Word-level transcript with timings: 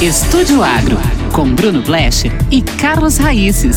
Estúdio 0.00 0.62
Agro, 0.62 0.96
com 1.32 1.52
Bruno 1.52 1.82
Blecher 1.82 2.30
e 2.52 2.62
Carlos 2.62 3.16
Raíces. 3.16 3.74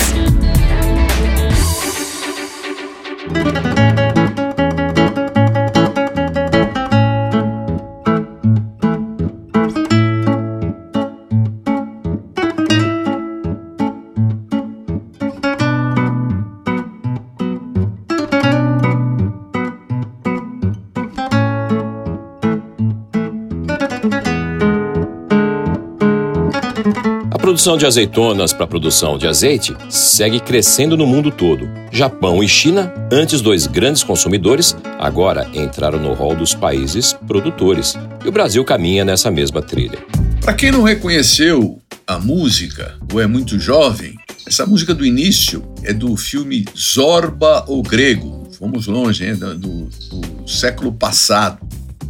Produção 27.61 27.77
de 27.77 27.85
azeitonas 27.85 28.53
para 28.53 28.63
a 28.63 28.67
produção 28.67 29.19
de 29.19 29.27
azeite 29.27 29.77
segue 29.87 30.39
crescendo 30.39 30.97
no 30.97 31.05
mundo 31.05 31.29
todo. 31.29 31.69
Japão 31.91 32.43
e 32.43 32.49
China, 32.49 32.91
antes 33.11 33.39
dois 33.39 33.67
grandes 33.67 34.01
consumidores, 34.01 34.75
agora 34.97 35.47
entraram 35.53 35.99
no 35.99 36.11
rol 36.15 36.35
dos 36.35 36.55
países 36.55 37.13
produtores. 37.27 37.95
E 38.25 38.27
o 38.27 38.31
Brasil 38.31 38.65
caminha 38.65 39.05
nessa 39.05 39.29
mesma 39.29 39.61
trilha. 39.61 39.99
Para 40.41 40.55
quem 40.55 40.71
não 40.71 40.81
reconheceu 40.81 41.79
a 42.07 42.17
música 42.17 42.97
ou 43.13 43.21
é 43.21 43.27
muito 43.27 43.59
jovem, 43.59 44.15
essa 44.47 44.65
música 44.65 44.95
do 44.95 45.05
início 45.05 45.63
é 45.83 45.93
do 45.93 46.17
filme 46.17 46.65
Zorba 46.75 47.63
o 47.67 47.83
Grego. 47.83 48.49
Fomos 48.57 48.87
longe 48.87 49.23
ainda 49.23 49.53
do, 49.53 49.83
do 50.09 50.49
século 50.49 50.91
passado. 50.91 51.59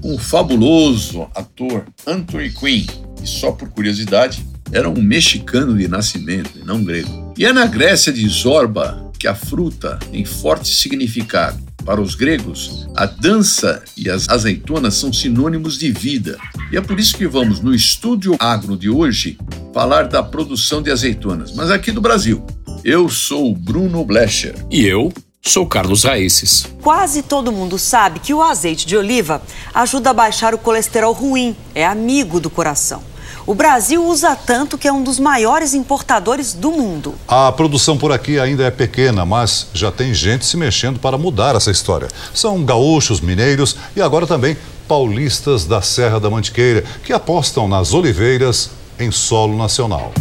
Um 0.01 0.17
fabuloso 0.17 1.27
ator, 1.35 1.83
Anthony 2.07 2.51
Quinn. 2.51 2.85
E 3.21 3.27
só 3.27 3.51
por 3.51 3.69
curiosidade, 3.69 4.45
era 4.71 4.89
um 4.89 5.01
mexicano 5.01 5.77
de 5.77 5.87
nascimento 5.87 6.51
e 6.55 6.65
não 6.65 6.83
grego. 6.83 7.33
E 7.37 7.45
é 7.45 7.51
na 7.51 7.65
Grécia 7.65 8.11
de 8.11 8.27
Zorba 8.27 9.11
que 9.17 9.27
a 9.27 9.35
fruta 9.35 9.99
tem 10.11 10.25
forte 10.25 10.73
significado. 10.73 11.61
Para 11.85 11.99
os 11.99 12.15
gregos, 12.15 12.87
a 12.95 13.05
dança 13.05 13.83
e 13.97 14.09
as 14.09 14.29
azeitonas 14.29 14.95
são 14.95 15.11
sinônimos 15.11 15.77
de 15.77 15.91
vida. 15.91 16.37
E 16.71 16.77
é 16.77 16.81
por 16.81 16.99
isso 16.99 17.17
que 17.17 17.27
vamos, 17.27 17.59
no 17.59 17.73
Estúdio 17.73 18.35
Agro 18.39 18.77
de 18.77 18.89
hoje, 18.89 19.37
falar 19.73 20.07
da 20.07 20.21
produção 20.21 20.81
de 20.81 20.91
azeitonas, 20.91 21.53
mas 21.53 21.71
aqui 21.71 21.91
do 21.91 22.01
Brasil. 22.01 22.45
Eu 22.83 23.09
sou 23.09 23.51
o 23.51 23.55
Bruno 23.55 24.03
Blecher. 24.05 24.55
E 24.69 24.85
eu 24.85 25.11
sou 25.41 25.65
Carlos 25.65 26.03
Raíces. 26.03 26.67
Quase 26.81 27.23
todo 27.23 27.51
mundo 27.51 27.77
sabe 27.79 28.19
que 28.19 28.33
o 28.33 28.41
azeite 28.41 28.85
de 28.85 28.95
oliva 28.95 29.41
ajuda 29.73 30.11
a 30.11 30.13
baixar 30.13 30.53
o 30.53 30.59
colesterol 30.59 31.13
ruim, 31.13 31.55
é 31.73 31.85
amigo 31.85 32.39
do 32.39 32.49
coração. 32.49 33.10
O 33.51 33.53
Brasil 33.53 34.01
usa 34.07 34.33
tanto 34.33 34.77
que 34.77 34.87
é 34.87 34.93
um 34.93 35.03
dos 35.03 35.19
maiores 35.19 35.73
importadores 35.73 36.53
do 36.53 36.71
mundo. 36.71 37.15
A 37.27 37.51
produção 37.51 37.97
por 37.97 38.09
aqui 38.09 38.39
ainda 38.39 38.63
é 38.63 38.71
pequena, 38.71 39.25
mas 39.25 39.67
já 39.73 39.91
tem 39.91 40.13
gente 40.13 40.45
se 40.45 40.55
mexendo 40.55 41.01
para 41.01 41.17
mudar 41.17 41.53
essa 41.53 41.69
história. 41.69 42.07
São 42.33 42.63
gaúchos, 42.63 43.19
mineiros 43.19 43.75
e 43.93 44.01
agora 44.01 44.25
também 44.25 44.55
paulistas 44.87 45.65
da 45.65 45.81
Serra 45.81 46.17
da 46.17 46.29
Mantiqueira, 46.29 46.85
que 47.03 47.11
apostam 47.11 47.67
nas 47.67 47.93
oliveiras 47.93 48.69
em 48.97 49.11
solo 49.11 49.57
nacional. 49.57 50.13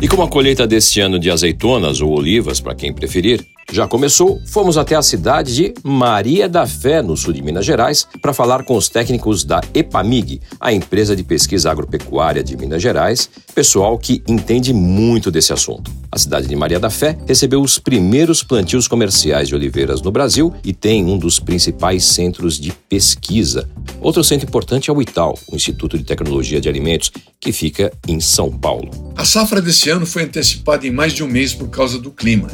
E 0.00 0.08
como 0.08 0.22
a 0.22 0.28
colheita 0.28 0.66
deste 0.66 0.98
ano 0.98 1.18
de 1.18 1.30
azeitonas 1.30 2.00
ou 2.00 2.10
olivas, 2.10 2.58
para 2.58 2.74
quem 2.74 2.90
preferir, 2.90 3.44
já 3.70 3.86
começou, 3.86 4.40
fomos 4.46 4.78
até 4.78 4.94
a 4.94 5.02
cidade 5.02 5.54
de 5.54 5.74
Maria 5.82 6.48
da 6.48 6.66
Fé, 6.66 7.02
no 7.02 7.16
sul 7.16 7.34
de 7.34 7.42
Minas 7.42 7.66
Gerais, 7.66 8.06
para 8.22 8.32
falar 8.32 8.64
com 8.64 8.74
os 8.76 8.88
técnicos 8.88 9.44
da 9.44 9.60
EPAMIG, 9.74 10.40
a 10.58 10.72
empresa 10.72 11.14
de 11.14 11.22
pesquisa 11.22 11.70
agropecuária 11.70 12.42
de 12.42 12.56
Minas 12.56 12.80
Gerais, 12.80 13.28
pessoal 13.58 13.98
que 13.98 14.22
entende 14.28 14.72
muito 14.72 15.32
desse 15.32 15.52
assunto. 15.52 15.90
A 16.12 16.16
cidade 16.16 16.46
de 16.46 16.54
Maria 16.54 16.78
da 16.78 16.90
Fé 16.90 17.18
recebeu 17.26 17.60
os 17.60 17.76
primeiros 17.76 18.40
plantios 18.40 18.86
comerciais 18.86 19.48
de 19.48 19.54
oliveiras 19.56 20.00
no 20.00 20.12
Brasil 20.12 20.54
e 20.62 20.72
tem 20.72 21.04
um 21.04 21.18
dos 21.18 21.40
principais 21.40 22.04
centros 22.04 22.56
de 22.56 22.70
pesquisa. 22.88 23.68
Outro 24.00 24.22
centro 24.22 24.46
importante 24.46 24.88
é 24.88 24.92
o 24.92 25.02
ITAL, 25.02 25.36
o 25.50 25.56
Instituto 25.56 25.98
de 25.98 26.04
Tecnologia 26.04 26.60
de 26.60 26.68
Alimentos, 26.68 27.10
que 27.40 27.50
fica 27.50 27.92
em 28.06 28.20
São 28.20 28.48
Paulo. 28.48 28.92
A 29.16 29.24
safra 29.24 29.60
desse 29.60 29.90
ano 29.90 30.06
foi 30.06 30.22
antecipada 30.22 30.86
em 30.86 30.92
mais 30.92 31.12
de 31.12 31.24
um 31.24 31.28
mês 31.28 31.52
por 31.52 31.68
causa 31.68 31.98
do 31.98 32.12
clima. 32.12 32.46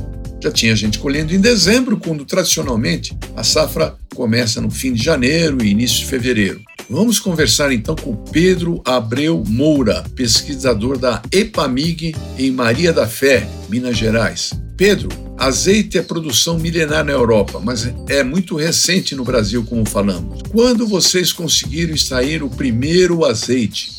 Já 0.42 0.50
tinha 0.50 0.75
gente 0.75 0.98
colhendo 0.98 1.34
em 1.34 1.38
dezembro, 1.38 1.98
quando 1.98 2.25
tradicionalmente 2.25 3.15
a 3.36 3.44
safra 3.44 3.94
começa 4.15 4.59
no 4.59 4.71
fim 4.71 4.94
de 4.94 5.04
janeiro 5.04 5.62
e 5.62 5.69
início 5.69 5.98
de 5.98 6.06
fevereiro. 6.06 6.62
Vamos 6.89 7.19
conversar 7.19 7.72
então 7.72 7.97
com 7.97 8.15
Pedro 8.15 8.83
Abreu 8.84 9.43
Moura, 9.47 10.05
pesquisador 10.15 10.99
da 10.99 11.22
EPAMIG 11.33 12.15
em 12.39 12.50
Maria 12.50 12.93
da 12.93 13.06
Fé, 13.06 13.49
Minas 13.71 13.97
Gerais. 13.97 14.53
Pedro, 14.77 15.09
azeite 15.39 15.97
é 15.97 16.03
produção 16.03 16.59
milenar 16.59 17.05
na 17.05 17.12
Europa, 17.12 17.59
mas 17.59 17.91
é 18.09 18.22
muito 18.22 18.56
recente 18.56 19.15
no 19.15 19.25
Brasil, 19.25 19.65
como 19.65 19.89
falamos. 19.89 20.43
Quando 20.50 20.87
vocês 20.87 21.33
conseguiram 21.33 21.95
extrair 21.95 22.43
o 22.43 22.50
primeiro 22.50 23.25
azeite? 23.25 23.93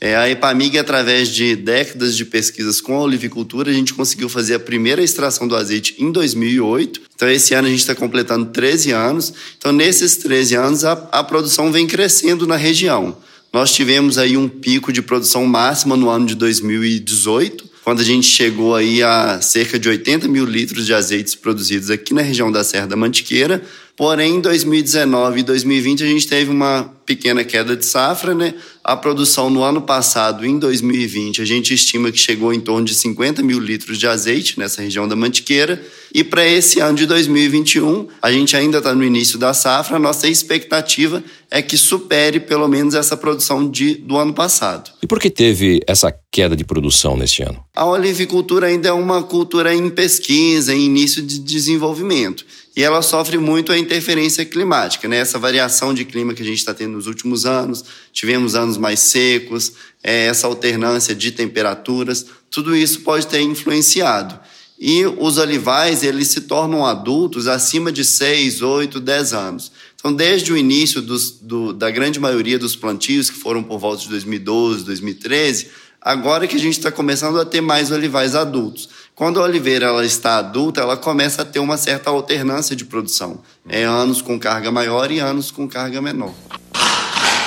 É, 0.00 0.14
a 0.14 0.30
EPAMIG, 0.30 0.78
através 0.78 1.28
de 1.28 1.56
décadas 1.56 2.16
de 2.16 2.24
pesquisas 2.24 2.80
com 2.80 2.94
a 2.96 3.02
olivicultura, 3.02 3.70
a 3.70 3.74
gente 3.74 3.92
conseguiu 3.92 4.28
fazer 4.28 4.54
a 4.54 4.60
primeira 4.60 5.02
extração 5.02 5.48
do 5.48 5.56
azeite 5.56 5.96
em 5.98 6.12
2008. 6.12 7.00
Então, 7.16 7.28
esse 7.28 7.52
ano 7.52 7.66
a 7.66 7.70
gente 7.70 7.80
está 7.80 7.96
completando 7.96 8.46
13 8.46 8.92
anos. 8.92 9.32
Então, 9.56 9.72
nesses 9.72 10.16
13 10.18 10.54
anos, 10.54 10.84
a, 10.84 10.92
a 11.10 11.24
produção 11.24 11.72
vem 11.72 11.86
crescendo 11.86 12.46
na 12.46 12.54
região. 12.54 13.16
Nós 13.52 13.72
tivemos 13.72 14.18
aí 14.18 14.36
um 14.36 14.48
pico 14.48 14.92
de 14.92 15.02
produção 15.02 15.44
máxima 15.46 15.96
no 15.96 16.08
ano 16.08 16.26
de 16.26 16.36
2018, 16.36 17.68
quando 17.82 18.00
a 18.00 18.04
gente 18.04 18.26
chegou 18.26 18.76
aí 18.76 19.02
a 19.02 19.40
cerca 19.40 19.78
de 19.78 19.88
80 19.88 20.28
mil 20.28 20.44
litros 20.44 20.86
de 20.86 20.94
azeites 20.94 21.34
produzidos 21.34 21.90
aqui 21.90 22.14
na 22.14 22.22
região 22.22 22.52
da 22.52 22.62
Serra 22.62 22.86
da 22.86 22.96
Mantiqueira. 22.96 23.62
Porém, 23.98 24.36
em 24.36 24.40
2019 24.40 25.40
e 25.40 25.42
2020 25.42 26.04
a 26.04 26.06
gente 26.06 26.28
teve 26.28 26.52
uma 26.52 26.84
pequena 27.04 27.42
queda 27.42 27.74
de 27.74 27.84
safra, 27.84 28.32
né? 28.32 28.54
A 28.84 28.94
produção 28.94 29.50
no 29.50 29.64
ano 29.64 29.82
passado, 29.82 30.46
em 30.46 30.56
2020, 30.56 31.42
a 31.42 31.44
gente 31.44 31.74
estima 31.74 32.12
que 32.12 32.18
chegou 32.18 32.52
em 32.54 32.60
torno 32.60 32.86
de 32.86 32.94
50 32.94 33.42
mil 33.42 33.58
litros 33.58 33.98
de 33.98 34.06
azeite 34.06 34.56
nessa 34.56 34.82
região 34.82 35.08
da 35.08 35.16
Mantiqueira. 35.16 35.82
E 36.14 36.22
para 36.22 36.46
esse 36.46 36.78
ano 36.78 36.96
de 36.96 37.06
2021, 37.06 38.06
a 38.22 38.30
gente 38.30 38.56
ainda 38.56 38.78
está 38.78 38.94
no 38.94 39.02
início 39.02 39.36
da 39.36 39.52
safra, 39.52 39.96
a 39.96 39.98
nossa 39.98 40.28
expectativa 40.28 41.24
é 41.50 41.60
que 41.60 41.76
supere 41.76 42.38
pelo 42.38 42.68
menos 42.68 42.94
essa 42.94 43.16
produção 43.16 43.68
de, 43.68 43.96
do 43.96 44.16
ano 44.16 44.32
passado. 44.32 44.92
E 45.02 45.08
por 45.08 45.18
que 45.18 45.28
teve 45.28 45.80
essa 45.88 46.14
queda 46.30 46.54
de 46.54 46.64
produção 46.64 47.16
neste 47.16 47.42
ano? 47.42 47.64
A 47.74 47.84
olivicultura 47.84 48.68
ainda 48.68 48.90
é 48.90 48.92
uma 48.92 49.24
cultura 49.24 49.74
em 49.74 49.90
pesquisa, 49.90 50.72
em 50.72 50.84
início 50.84 51.20
de 51.20 51.40
desenvolvimento 51.40 52.44
e 52.78 52.82
ela 52.84 53.02
sofre 53.02 53.38
muito 53.38 53.72
a 53.72 53.76
interferência 53.76 54.44
climática, 54.44 55.08
né? 55.08 55.16
Essa 55.16 55.36
variação 55.36 55.92
de 55.92 56.04
clima 56.04 56.32
que 56.32 56.42
a 56.42 56.44
gente 56.44 56.58
está 56.58 56.72
tendo 56.72 56.92
nos 56.92 57.08
últimos 57.08 57.44
anos, 57.44 57.84
tivemos 58.12 58.54
anos 58.54 58.78
mais 58.78 59.00
secos, 59.00 59.72
é, 60.00 60.26
essa 60.26 60.46
alternância 60.46 61.12
de 61.12 61.32
temperaturas, 61.32 62.26
tudo 62.48 62.76
isso 62.76 63.00
pode 63.00 63.26
ter 63.26 63.40
influenciado. 63.40 64.38
E 64.78 65.04
os 65.04 65.38
olivais, 65.38 66.04
eles 66.04 66.28
se 66.28 66.42
tornam 66.42 66.86
adultos 66.86 67.48
acima 67.48 67.90
de 67.90 68.04
6, 68.04 68.62
8, 68.62 69.00
10 69.00 69.32
anos. 69.32 69.72
Então, 69.96 70.14
desde 70.14 70.52
o 70.52 70.56
início 70.56 71.02
dos, 71.02 71.32
do, 71.32 71.72
da 71.72 71.90
grande 71.90 72.20
maioria 72.20 72.60
dos 72.60 72.76
plantios, 72.76 73.28
que 73.28 73.40
foram 73.40 73.60
por 73.60 73.80
volta 73.80 74.04
de 74.04 74.08
2012, 74.10 74.84
2013, 74.84 75.66
agora 76.00 76.46
que 76.46 76.54
a 76.54 76.60
gente 76.60 76.78
está 76.78 76.92
começando 76.92 77.40
a 77.40 77.44
ter 77.44 77.60
mais 77.60 77.90
olivais 77.90 78.36
adultos. 78.36 78.88
Quando 79.18 79.40
a 79.40 79.42
oliveira 79.42 79.86
ela 79.86 80.06
está 80.06 80.38
adulta, 80.38 80.80
ela 80.80 80.96
começa 80.96 81.42
a 81.42 81.44
ter 81.44 81.58
uma 81.58 81.76
certa 81.76 82.08
alternância 82.08 82.76
de 82.76 82.84
produção. 82.84 83.40
É 83.68 83.82
anos 83.82 84.22
com 84.22 84.38
carga 84.38 84.70
maior 84.70 85.10
e 85.10 85.18
anos 85.18 85.50
com 85.50 85.66
carga 85.66 86.00
menor. 86.00 86.32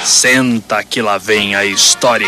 Senta 0.04 0.84
que 0.84 1.02
lá 1.02 1.18
vem 1.18 1.56
a 1.56 1.64
história. 1.64 2.28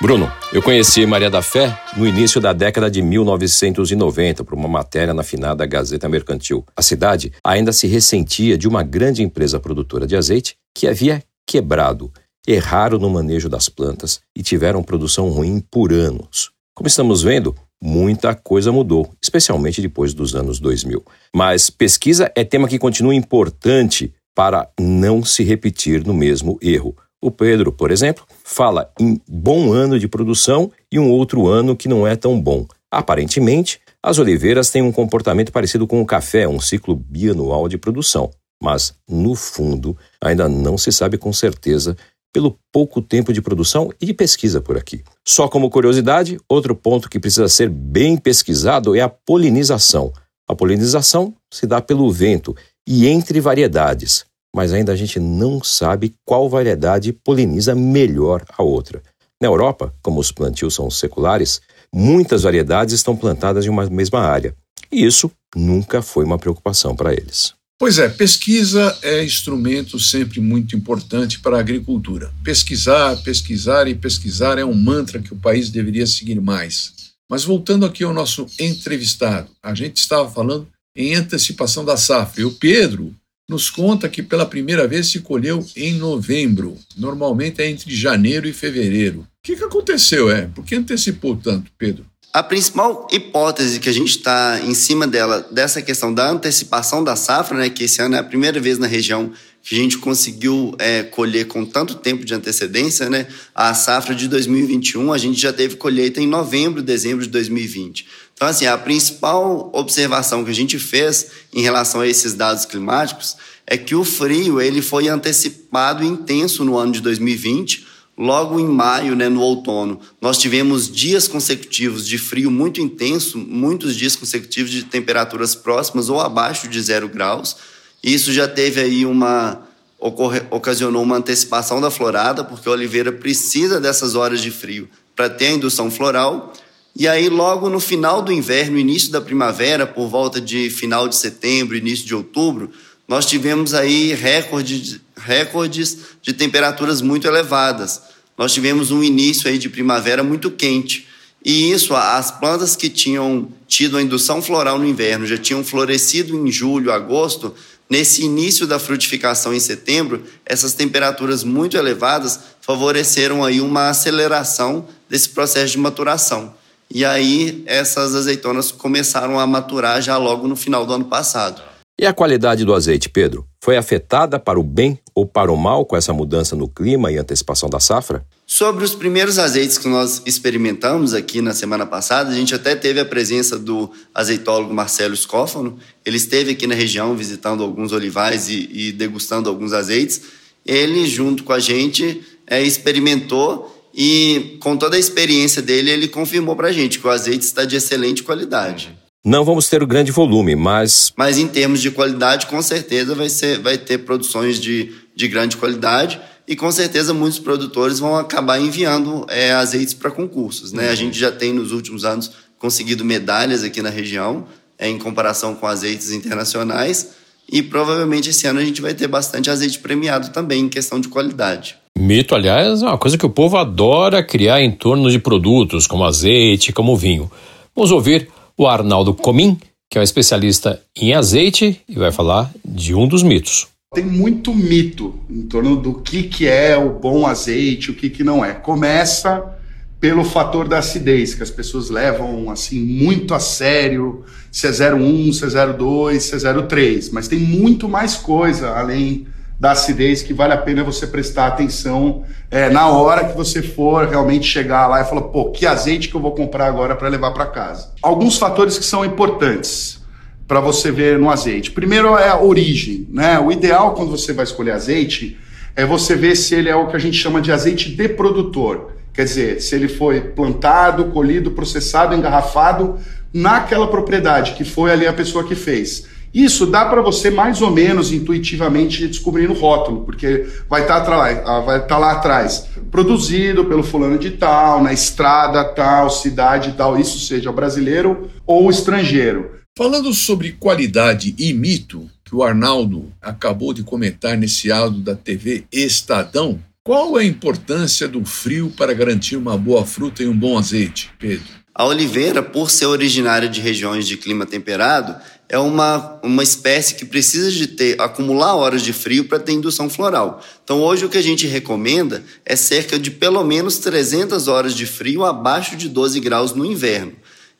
Bruno, 0.00 0.28
eu 0.52 0.60
conheci 0.60 1.06
Maria 1.06 1.30
da 1.30 1.40
Fé 1.40 1.80
no 1.96 2.04
início 2.04 2.40
da 2.40 2.52
década 2.52 2.90
de 2.90 3.00
1990 3.00 4.42
por 4.42 4.54
uma 4.54 4.68
matéria 4.68 5.14
na 5.14 5.22
finada 5.22 5.64
Gazeta 5.64 6.08
Mercantil. 6.08 6.66
A 6.74 6.82
cidade 6.82 7.32
ainda 7.44 7.72
se 7.72 7.86
ressentia 7.86 8.58
de 8.58 8.66
uma 8.66 8.82
grande 8.82 9.22
empresa 9.22 9.60
produtora 9.60 10.04
de 10.04 10.16
azeite 10.16 10.56
que 10.74 10.88
havia 10.88 11.22
quebrado, 11.46 12.12
erraram 12.44 12.98
no 12.98 13.08
manejo 13.08 13.48
das 13.48 13.68
plantas 13.68 14.20
e 14.34 14.42
tiveram 14.42 14.82
produção 14.82 15.28
ruim 15.28 15.60
por 15.60 15.92
anos. 15.92 16.53
Como 16.76 16.88
estamos 16.88 17.22
vendo, 17.22 17.54
muita 17.80 18.34
coisa 18.34 18.72
mudou, 18.72 19.08
especialmente 19.22 19.80
depois 19.80 20.12
dos 20.12 20.34
anos 20.34 20.58
2000. 20.58 21.04
Mas 21.34 21.70
pesquisa 21.70 22.32
é 22.34 22.42
tema 22.42 22.66
que 22.66 22.80
continua 22.80 23.14
importante 23.14 24.12
para 24.34 24.68
não 24.80 25.24
se 25.24 25.44
repetir 25.44 26.04
no 26.04 26.12
mesmo 26.12 26.58
erro. 26.60 26.96
O 27.22 27.30
Pedro, 27.30 27.70
por 27.70 27.92
exemplo, 27.92 28.26
fala 28.42 28.90
em 28.98 29.20
bom 29.28 29.72
ano 29.72 30.00
de 30.00 30.08
produção 30.08 30.70
e 30.90 30.98
um 30.98 31.12
outro 31.12 31.46
ano 31.46 31.76
que 31.76 31.88
não 31.88 32.04
é 32.04 32.16
tão 32.16 32.40
bom. 32.40 32.66
Aparentemente, 32.90 33.80
as 34.02 34.18
oliveiras 34.18 34.68
têm 34.68 34.82
um 34.82 34.90
comportamento 34.90 35.52
parecido 35.52 35.86
com 35.86 36.02
o 36.02 36.06
café, 36.06 36.48
um 36.48 36.60
ciclo 36.60 36.96
bianual 36.96 37.68
de 37.68 37.78
produção. 37.78 38.30
Mas, 38.60 38.94
no 39.08 39.36
fundo, 39.36 39.96
ainda 40.20 40.48
não 40.48 40.76
se 40.76 40.90
sabe 40.90 41.18
com 41.18 41.32
certeza 41.32 41.96
pelo 42.34 42.58
pouco 42.72 43.00
tempo 43.00 43.32
de 43.32 43.40
produção 43.40 43.92
e 44.00 44.06
de 44.06 44.12
pesquisa 44.12 44.60
por 44.60 44.76
aqui. 44.76 45.04
Só 45.24 45.46
como 45.46 45.70
curiosidade, 45.70 46.36
outro 46.48 46.74
ponto 46.74 47.08
que 47.08 47.20
precisa 47.20 47.48
ser 47.48 47.70
bem 47.70 48.16
pesquisado 48.16 48.96
é 48.96 49.00
a 49.00 49.08
polinização. 49.08 50.12
A 50.48 50.54
polinização 50.54 51.32
se 51.52 51.64
dá 51.64 51.80
pelo 51.80 52.10
vento 52.10 52.54
e 52.86 53.06
entre 53.06 53.40
variedades, 53.40 54.26
mas 54.54 54.72
ainda 54.72 54.90
a 54.90 54.96
gente 54.96 55.20
não 55.20 55.62
sabe 55.62 56.12
qual 56.26 56.48
variedade 56.48 57.12
poliniza 57.12 57.72
melhor 57.72 58.44
a 58.58 58.64
outra. 58.64 59.00
Na 59.40 59.46
Europa, 59.46 59.94
como 60.02 60.18
os 60.18 60.32
plantios 60.32 60.74
são 60.74 60.90
seculares, 60.90 61.60
muitas 61.94 62.42
variedades 62.42 62.94
estão 62.94 63.16
plantadas 63.16 63.64
em 63.64 63.68
uma 63.68 63.88
mesma 63.88 64.20
área, 64.20 64.56
e 64.90 65.04
isso 65.04 65.30
nunca 65.54 66.02
foi 66.02 66.24
uma 66.24 66.38
preocupação 66.38 66.96
para 66.96 67.12
eles. 67.12 67.54
Pois 67.78 67.98
é, 67.98 68.08
pesquisa 68.08 68.96
é 69.02 69.24
instrumento 69.24 69.98
sempre 69.98 70.40
muito 70.40 70.76
importante 70.76 71.40
para 71.40 71.56
a 71.56 71.60
agricultura. 71.60 72.32
Pesquisar, 72.44 73.16
pesquisar 73.22 73.88
e 73.88 73.94
pesquisar 73.94 74.58
é 74.58 74.64
um 74.64 74.74
mantra 74.74 75.20
que 75.20 75.34
o 75.34 75.38
país 75.38 75.70
deveria 75.70 76.06
seguir 76.06 76.40
mais. 76.40 76.94
Mas 77.28 77.42
voltando 77.42 77.84
aqui 77.84 78.04
ao 78.04 78.14
nosso 78.14 78.46
entrevistado, 78.60 79.50
a 79.62 79.74
gente 79.74 79.96
estava 79.96 80.30
falando 80.30 80.68
em 80.96 81.14
antecipação 81.14 81.84
da 81.84 81.96
safra 81.96 82.42
e 82.42 82.44
o 82.44 82.52
Pedro 82.52 83.14
nos 83.48 83.68
conta 83.68 84.08
que 84.08 84.22
pela 84.22 84.46
primeira 84.46 84.86
vez 84.86 85.08
se 85.08 85.20
colheu 85.20 85.66
em 85.76 85.94
novembro. 85.94 86.78
Normalmente 86.96 87.60
é 87.60 87.68
entre 87.68 87.94
janeiro 87.94 88.48
e 88.48 88.52
fevereiro. 88.52 89.20
O 89.20 89.26
que, 89.42 89.56
que 89.56 89.64
aconteceu, 89.64 90.30
é? 90.30 90.46
Por 90.46 90.64
que 90.64 90.76
antecipou 90.76 91.36
tanto, 91.36 91.70
Pedro? 91.76 92.06
A 92.34 92.42
principal 92.42 93.06
hipótese 93.12 93.78
que 93.78 93.88
a 93.88 93.92
gente 93.92 94.10
está 94.10 94.60
em 94.60 94.74
cima 94.74 95.06
dela, 95.06 95.46
dessa 95.52 95.80
questão 95.80 96.12
da 96.12 96.28
antecipação 96.28 97.04
da 97.04 97.14
safra, 97.14 97.56
né, 97.56 97.70
que 97.70 97.84
esse 97.84 98.02
ano 98.02 98.16
é 98.16 98.18
a 98.18 98.24
primeira 98.24 98.58
vez 98.58 98.76
na 98.76 98.88
região 98.88 99.30
que 99.62 99.76
a 99.76 99.78
gente 99.78 99.98
conseguiu 99.98 100.74
é, 100.80 101.04
colher 101.04 101.46
com 101.46 101.64
tanto 101.64 101.94
tempo 101.94 102.24
de 102.24 102.34
antecedência, 102.34 103.08
né? 103.08 103.28
A 103.54 103.72
safra 103.72 104.16
de 104.16 104.26
2021, 104.26 105.12
a 105.12 105.16
gente 105.16 105.40
já 105.40 105.52
teve 105.52 105.76
colheita 105.76 106.20
em 106.20 106.26
novembro, 106.26 106.82
dezembro 106.82 107.24
de 107.24 107.30
2020. 107.30 108.04
Então, 108.34 108.48
assim, 108.48 108.66
a 108.66 108.76
principal 108.76 109.70
observação 109.72 110.44
que 110.44 110.50
a 110.50 110.54
gente 110.54 110.76
fez 110.76 111.28
em 111.52 111.62
relação 111.62 112.00
a 112.00 112.08
esses 112.08 112.34
dados 112.34 112.64
climáticos 112.64 113.36
é 113.64 113.78
que 113.78 113.94
o 113.94 114.02
frio 114.02 114.60
ele 114.60 114.82
foi 114.82 115.06
antecipado 115.06 116.02
intenso 116.02 116.64
no 116.64 116.76
ano 116.76 116.90
de 116.90 117.00
2020, 117.00 117.93
Logo 118.16 118.60
em 118.60 118.66
maio, 118.66 119.16
né, 119.16 119.28
no 119.28 119.40
outono, 119.40 119.98
nós 120.20 120.38
tivemos 120.38 120.88
dias 120.88 121.26
consecutivos 121.26 122.06
de 122.06 122.16
frio 122.16 122.48
muito 122.50 122.80
intenso, 122.80 123.38
muitos 123.38 123.96
dias 123.96 124.14
consecutivos 124.14 124.70
de 124.70 124.84
temperaturas 124.84 125.54
próximas 125.56 126.08
ou 126.08 126.20
abaixo 126.20 126.68
de 126.68 126.80
zero 126.80 127.08
graus. 127.08 127.56
Isso 128.02 128.32
já 128.32 128.46
teve 128.46 128.80
aí 128.80 129.04
uma 129.04 129.66
ocorre, 129.98 130.42
ocasionou 130.50 131.02
uma 131.02 131.16
antecipação 131.16 131.80
da 131.80 131.90
florada, 131.90 132.44
porque 132.44 132.68
a 132.68 132.72
oliveira 132.72 133.10
precisa 133.10 133.80
dessas 133.80 134.14
horas 134.14 134.40
de 134.40 134.50
frio 134.50 134.88
para 135.16 135.30
ter 135.30 135.46
a 135.46 135.52
indução 135.52 135.90
floral. 135.90 136.52
E 136.94 137.08
aí, 137.08 137.28
logo 137.28 137.68
no 137.68 137.80
final 137.80 138.22
do 138.22 138.30
inverno, 138.30 138.78
início 138.78 139.10
da 139.10 139.20
primavera, 139.20 139.86
por 139.86 140.08
volta 140.08 140.40
de 140.40 140.70
final 140.70 141.08
de 141.08 141.16
setembro, 141.16 141.76
início 141.76 142.06
de 142.06 142.14
outubro, 142.14 142.70
nós 143.06 143.26
tivemos 143.26 143.74
aí 143.74 144.14
recordes, 144.14 145.00
recordes 145.16 145.98
de 146.22 146.32
temperaturas 146.32 147.00
muito 147.00 147.26
elevadas. 147.26 148.00
Nós 148.36 148.52
tivemos 148.52 148.90
um 148.90 149.02
início 149.02 149.48
aí 149.48 149.58
de 149.58 149.68
primavera 149.68 150.22
muito 150.22 150.50
quente. 150.50 151.06
E 151.44 151.70
isso, 151.70 151.94
as 151.94 152.30
plantas 152.30 152.74
que 152.74 152.88
tinham 152.88 153.48
tido 153.68 153.98
a 153.98 154.02
indução 154.02 154.40
floral 154.40 154.78
no 154.78 154.86
inverno, 154.86 155.26
já 155.26 155.36
tinham 155.36 155.62
florescido 155.62 156.34
em 156.34 156.50
julho, 156.50 156.90
agosto, 156.90 157.54
nesse 157.88 158.24
início 158.24 158.66
da 158.66 158.78
frutificação 158.78 159.52
em 159.52 159.60
setembro, 159.60 160.24
essas 160.46 160.72
temperaturas 160.72 161.44
muito 161.44 161.76
elevadas 161.76 162.40
favoreceram 162.62 163.44
aí 163.44 163.60
uma 163.60 163.90
aceleração 163.90 164.88
desse 165.08 165.28
processo 165.28 165.72
de 165.72 165.78
maturação. 165.78 166.54
E 166.90 167.04
aí 167.04 167.62
essas 167.66 168.14
azeitonas 168.14 168.72
começaram 168.72 169.38
a 169.38 169.46
maturar 169.46 170.00
já 170.00 170.16
logo 170.16 170.48
no 170.48 170.56
final 170.56 170.86
do 170.86 170.94
ano 170.94 171.04
passado. 171.04 171.73
E 171.96 172.04
a 172.04 172.12
qualidade 172.12 172.64
do 172.64 172.74
azeite, 172.74 173.08
Pedro? 173.08 173.46
Foi 173.62 173.76
afetada 173.76 174.38
para 174.38 174.58
o 174.58 174.64
bem 174.64 174.98
ou 175.14 175.24
para 175.24 175.52
o 175.52 175.56
mal 175.56 175.86
com 175.86 175.96
essa 175.96 176.12
mudança 176.12 176.56
no 176.56 176.68
clima 176.68 177.12
e 177.12 177.18
antecipação 177.18 177.70
da 177.70 177.78
safra? 177.78 178.26
Sobre 178.44 178.84
os 178.84 178.96
primeiros 178.96 179.38
azeites 179.38 179.78
que 179.78 179.86
nós 179.86 180.20
experimentamos 180.26 181.14
aqui 181.14 181.40
na 181.40 181.54
semana 181.54 181.86
passada, 181.86 182.30
a 182.30 182.34
gente 182.34 182.52
até 182.52 182.74
teve 182.74 182.98
a 182.98 183.04
presença 183.04 183.56
do 183.56 183.92
azeitólogo 184.12 184.74
Marcelo 184.74 185.16
Scófano. 185.16 185.78
Ele 186.04 186.16
esteve 186.16 186.50
aqui 186.50 186.66
na 186.66 186.74
região 186.74 187.14
visitando 187.14 187.62
alguns 187.62 187.92
olivais 187.92 188.48
e, 188.48 188.68
e 188.72 188.92
degustando 188.92 189.48
alguns 189.48 189.72
azeites. 189.72 190.20
Ele, 190.66 191.06
junto 191.06 191.44
com 191.44 191.52
a 191.52 191.60
gente, 191.60 192.22
é, 192.44 192.60
experimentou 192.60 193.72
e, 193.94 194.58
com 194.60 194.76
toda 194.76 194.96
a 194.96 194.98
experiência 194.98 195.62
dele, 195.62 195.92
ele 195.92 196.08
confirmou 196.08 196.56
para 196.56 196.68
a 196.68 196.72
gente 196.72 196.98
que 196.98 197.06
o 197.06 197.10
azeite 197.10 197.44
está 197.44 197.64
de 197.64 197.76
excelente 197.76 198.24
qualidade. 198.24 199.03
Não 199.24 199.42
vamos 199.42 199.70
ter 199.70 199.82
o 199.82 199.86
grande 199.86 200.12
volume, 200.12 200.54
mas. 200.54 201.10
Mas 201.16 201.38
em 201.38 201.48
termos 201.48 201.80
de 201.80 201.90
qualidade, 201.90 202.44
com 202.44 202.60
certeza 202.60 203.14
vai, 203.14 203.30
ser, 203.30 203.58
vai 203.58 203.78
ter 203.78 203.98
produções 203.98 204.60
de, 204.60 204.92
de 205.16 205.26
grande 205.28 205.56
qualidade 205.56 206.20
e 206.46 206.54
com 206.54 206.70
certeza 206.70 207.14
muitos 207.14 207.38
produtores 207.38 207.98
vão 207.98 208.16
acabar 208.16 208.60
enviando 208.60 209.24
é, 209.30 209.52
azeites 209.52 209.94
para 209.94 210.10
concursos. 210.10 210.72
Né? 210.72 210.90
A 210.90 210.94
gente 210.94 211.18
já 211.18 211.32
tem 211.32 211.54
nos 211.54 211.72
últimos 211.72 212.04
anos 212.04 212.32
conseguido 212.58 213.02
medalhas 213.02 213.64
aqui 213.64 213.80
na 213.80 213.88
região, 213.88 214.44
é, 214.78 214.90
em 214.90 214.98
comparação 214.98 215.54
com 215.54 215.66
azeites 215.66 216.12
internacionais, 216.12 217.12
e 217.50 217.62
provavelmente 217.62 218.28
esse 218.28 218.46
ano 218.46 218.60
a 218.60 218.64
gente 218.64 218.82
vai 218.82 218.92
ter 218.92 219.08
bastante 219.08 219.48
azeite 219.48 219.78
premiado 219.78 220.30
também 220.30 220.64
em 220.64 220.68
questão 220.68 221.00
de 221.00 221.08
qualidade. 221.08 221.76
Mito, 221.96 222.34
aliás, 222.34 222.82
é 222.82 222.86
uma 222.86 222.98
coisa 222.98 223.16
que 223.16 223.24
o 223.24 223.30
povo 223.30 223.56
adora 223.56 224.22
criar 224.22 224.60
em 224.60 224.70
torno 224.70 225.10
de 225.10 225.18
produtos 225.18 225.86
como 225.86 226.04
azeite, 226.04 226.74
como 226.74 226.94
vinho. 226.94 227.30
Vamos 227.74 227.90
ouvir 227.90 228.28
o 228.56 228.66
Arnaldo 228.66 229.14
Comim, 229.14 229.58
que 229.90 229.98
é 229.98 230.00
um 230.00 230.04
especialista 230.04 230.80
em 230.96 231.14
azeite 231.14 231.80
e 231.88 231.94
vai 231.94 232.12
falar 232.12 232.52
de 232.64 232.94
um 232.94 233.06
dos 233.06 233.22
mitos. 233.22 233.68
Tem 233.94 234.04
muito 234.04 234.52
mito 234.52 235.14
em 235.30 235.42
torno 235.42 235.76
do 235.76 235.94
que, 235.94 236.24
que 236.24 236.48
é 236.48 236.76
o 236.76 236.98
bom 236.98 237.26
azeite, 237.26 237.90
o 237.90 237.94
que, 237.94 238.10
que 238.10 238.24
não 238.24 238.44
é. 238.44 238.52
Começa 238.52 239.54
pelo 240.00 240.24
fator 240.24 240.68
da 240.68 240.78
acidez, 240.78 241.34
que 241.34 241.42
as 241.42 241.50
pessoas 241.50 241.88
levam 241.88 242.50
assim 242.50 242.78
muito 242.78 243.32
a 243.32 243.40
sério, 243.40 244.24
se 244.50 244.66
é 244.66 244.70
01, 244.70 245.32
se 245.32 245.44
é 245.44 245.72
02, 245.72 246.22
se 246.22 246.46
é 246.46 246.62
03, 246.62 247.10
mas 247.10 247.28
tem 247.28 247.38
muito 247.38 247.88
mais 247.88 248.16
coisa 248.16 248.70
além 248.70 249.26
da 249.58 249.72
acidez 249.72 250.22
que 250.22 250.34
vale 250.34 250.52
a 250.52 250.58
pena 250.58 250.82
você 250.82 251.06
prestar 251.06 251.46
atenção 251.46 252.24
é, 252.50 252.68
na 252.68 252.88
hora 252.88 253.24
que 253.24 253.36
você 253.36 253.62
for 253.62 254.06
realmente 254.06 254.46
chegar 254.46 254.86
lá 254.86 255.00
e 255.00 255.04
falar, 255.04 255.22
pô, 255.22 255.50
que 255.50 255.66
azeite 255.66 256.08
que 256.08 256.14
eu 256.14 256.20
vou 256.20 256.32
comprar 256.32 256.66
agora 256.66 256.94
para 256.96 257.08
levar 257.08 257.30
para 257.32 257.46
casa. 257.46 257.92
Alguns 258.02 258.36
fatores 258.36 258.78
que 258.78 258.84
são 258.84 259.04
importantes 259.04 260.02
para 260.46 260.60
você 260.60 260.90
ver 260.90 261.18
no 261.18 261.30
azeite. 261.30 261.70
Primeiro 261.70 262.16
é 262.18 262.28
a 262.28 262.40
origem, 262.40 263.08
né? 263.10 263.38
O 263.38 263.50
ideal 263.50 263.94
quando 263.94 264.10
você 264.10 264.32
vai 264.32 264.44
escolher 264.44 264.72
azeite 264.72 265.38
é 265.74 265.84
você 265.84 266.14
ver 266.14 266.36
se 266.36 266.54
ele 266.54 266.68
é 266.68 266.76
o 266.76 266.86
que 266.86 266.96
a 266.96 266.98
gente 266.98 267.16
chama 267.16 267.40
de 267.40 267.50
azeite 267.50 267.90
de 267.90 268.08
produtor. 268.08 268.92
Quer 269.12 269.24
dizer, 269.24 269.62
se 269.62 269.74
ele 269.74 269.88
foi 269.88 270.20
plantado, 270.20 271.06
colhido, 271.06 271.52
processado, 271.52 272.14
engarrafado 272.14 272.98
naquela 273.32 273.88
propriedade 273.88 274.52
que 274.52 274.64
foi 274.64 274.92
ali 274.92 275.06
a 275.06 275.12
pessoa 275.12 275.44
que 275.44 275.54
fez. 275.54 276.06
Isso 276.34 276.66
dá 276.66 276.84
para 276.84 277.00
você 277.00 277.30
mais 277.30 277.62
ou 277.62 277.70
menos 277.70 278.12
intuitivamente 278.12 279.06
descobrir 279.06 279.46
no 279.46 279.54
rótulo, 279.54 280.04
porque 280.04 280.48
vai 280.68 280.82
estar 280.82 281.00
tá 281.02 281.60
vai 281.60 281.86
tá 281.86 281.96
lá 281.96 282.10
atrás, 282.10 282.66
produzido 282.90 283.64
pelo 283.66 283.84
fulano 283.84 284.18
de 284.18 284.32
tal, 284.32 284.82
na 284.82 284.92
estrada 284.92 285.62
tal, 285.62 286.10
cidade 286.10 286.74
tal, 286.76 286.98
isso 286.98 287.20
seja 287.20 287.52
brasileiro 287.52 288.28
ou 288.44 288.68
estrangeiro. 288.68 289.52
Falando 289.78 290.12
sobre 290.12 290.52
qualidade 290.52 291.34
e 291.38 291.52
mito, 291.52 292.10
que 292.24 292.34
o 292.34 292.42
Arnaldo 292.42 293.12
acabou 293.22 293.72
de 293.72 293.84
comentar 293.84 294.36
nesse 294.36 294.72
áudio 294.72 295.00
da 295.02 295.14
TV 295.14 295.64
Estadão, 295.70 296.58
qual 296.82 297.18
é 297.18 297.22
a 297.22 297.26
importância 297.26 298.06
do 298.08 298.24
frio 298.24 298.72
para 298.76 298.92
garantir 298.92 299.36
uma 299.36 299.56
boa 299.56 299.86
fruta 299.86 300.22
e 300.22 300.26
um 300.26 300.36
bom 300.36 300.58
azeite, 300.58 301.10
Pedro? 301.18 301.64
A 301.74 301.84
oliveira, 301.86 302.40
por 302.40 302.70
ser 302.70 302.86
originária 302.86 303.48
de 303.48 303.60
regiões 303.60 304.06
de 304.06 304.16
clima 304.16 304.46
temperado, 304.46 305.16
é 305.48 305.58
uma, 305.58 306.18
uma 306.22 306.42
espécie 306.42 306.94
que 306.94 307.04
precisa 307.04 307.50
de 307.50 307.66
ter 307.66 308.00
acumular 308.00 308.54
horas 308.54 308.82
de 308.82 308.92
frio 308.92 309.24
para 309.24 309.38
ter 309.38 309.52
indução 309.52 309.90
floral. 309.90 310.42
Então, 310.62 310.82
hoje 310.82 311.04
o 311.04 311.08
que 311.08 311.18
a 311.18 311.22
gente 311.22 311.46
recomenda 311.46 312.24
é 312.44 312.56
cerca 312.56 312.98
de 312.98 313.10
pelo 313.10 313.44
menos 313.44 313.78
300 313.78 314.48
horas 314.48 314.74
de 314.74 314.86
frio 314.86 315.24
abaixo 315.24 315.76
de 315.76 315.88
12 315.88 316.18
graus 316.20 316.52
no 316.52 316.64
inverno. 316.64 317.12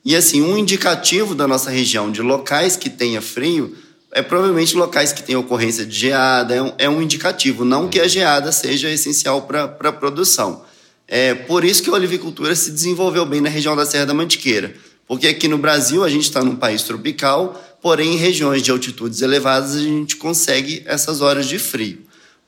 E 0.05 0.15
assim, 0.15 0.43
um 0.43 0.57
indicativo 0.57 1.35
da 1.35 1.47
nossa 1.47 1.71
região 1.71 2.11
de 2.11 2.21
locais 2.21 2.77
que 2.77 2.91
tenha 2.91 3.23
frio 3.23 3.75
é 4.13 4.23
provavelmente 4.23 4.77
locais 4.77 5.13
que 5.13 5.23
têm 5.23 5.35
ocorrência 5.35 5.85
de 5.85 5.99
geada, 5.99 6.55
é 6.55 6.63
um, 6.63 6.73
é 6.79 6.89
um 6.89 7.03
indicativo, 7.03 7.65
não 7.65 7.89
que 7.89 7.99
a 7.99 8.07
geada 8.07 8.53
seja 8.53 8.89
essencial 8.89 9.43
para 9.43 9.65
a 9.65 9.93
produção. 9.93 10.63
É 11.09 11.35
por 11.35 11.65
isso 11.65 11.83
que 11.83 11.91
a 11.91 11.95
olivicultura 11.95 12.55
se 12.55 12.71
desenvolveu 12.71 13.27
bem 13.27 13.41
na 13.41 13.49
região 13.49 13.75
da 13.75 13.85
Serra 13.85 14.07
da 14.07 14.15
Mantiqueira. 14.15 14.75
Porque 15.07 15.29
aqui 15.29 15.49
no 15.49 15.59
Brasil 15.59 16.03
a 16.03 16.09
gente 16.09 16.25
está 16.25 16.43
num 16.43 16.57
país 16.57 16.83
tropical, 16.83 17.63
porém 17.83 18.15
em 18.15 18.17
regiões 18.17 18.63
de 18.63 18.71
altitudes 18.71 19.21
elevadas 19.21 19.77
a 19.77 19.81
gente 19.81 20.17
consegue 20.17 20.83
essas 20.87 21.21
horas 21.21 21.47
de 21.47 21.59
frio. 21.59 22.03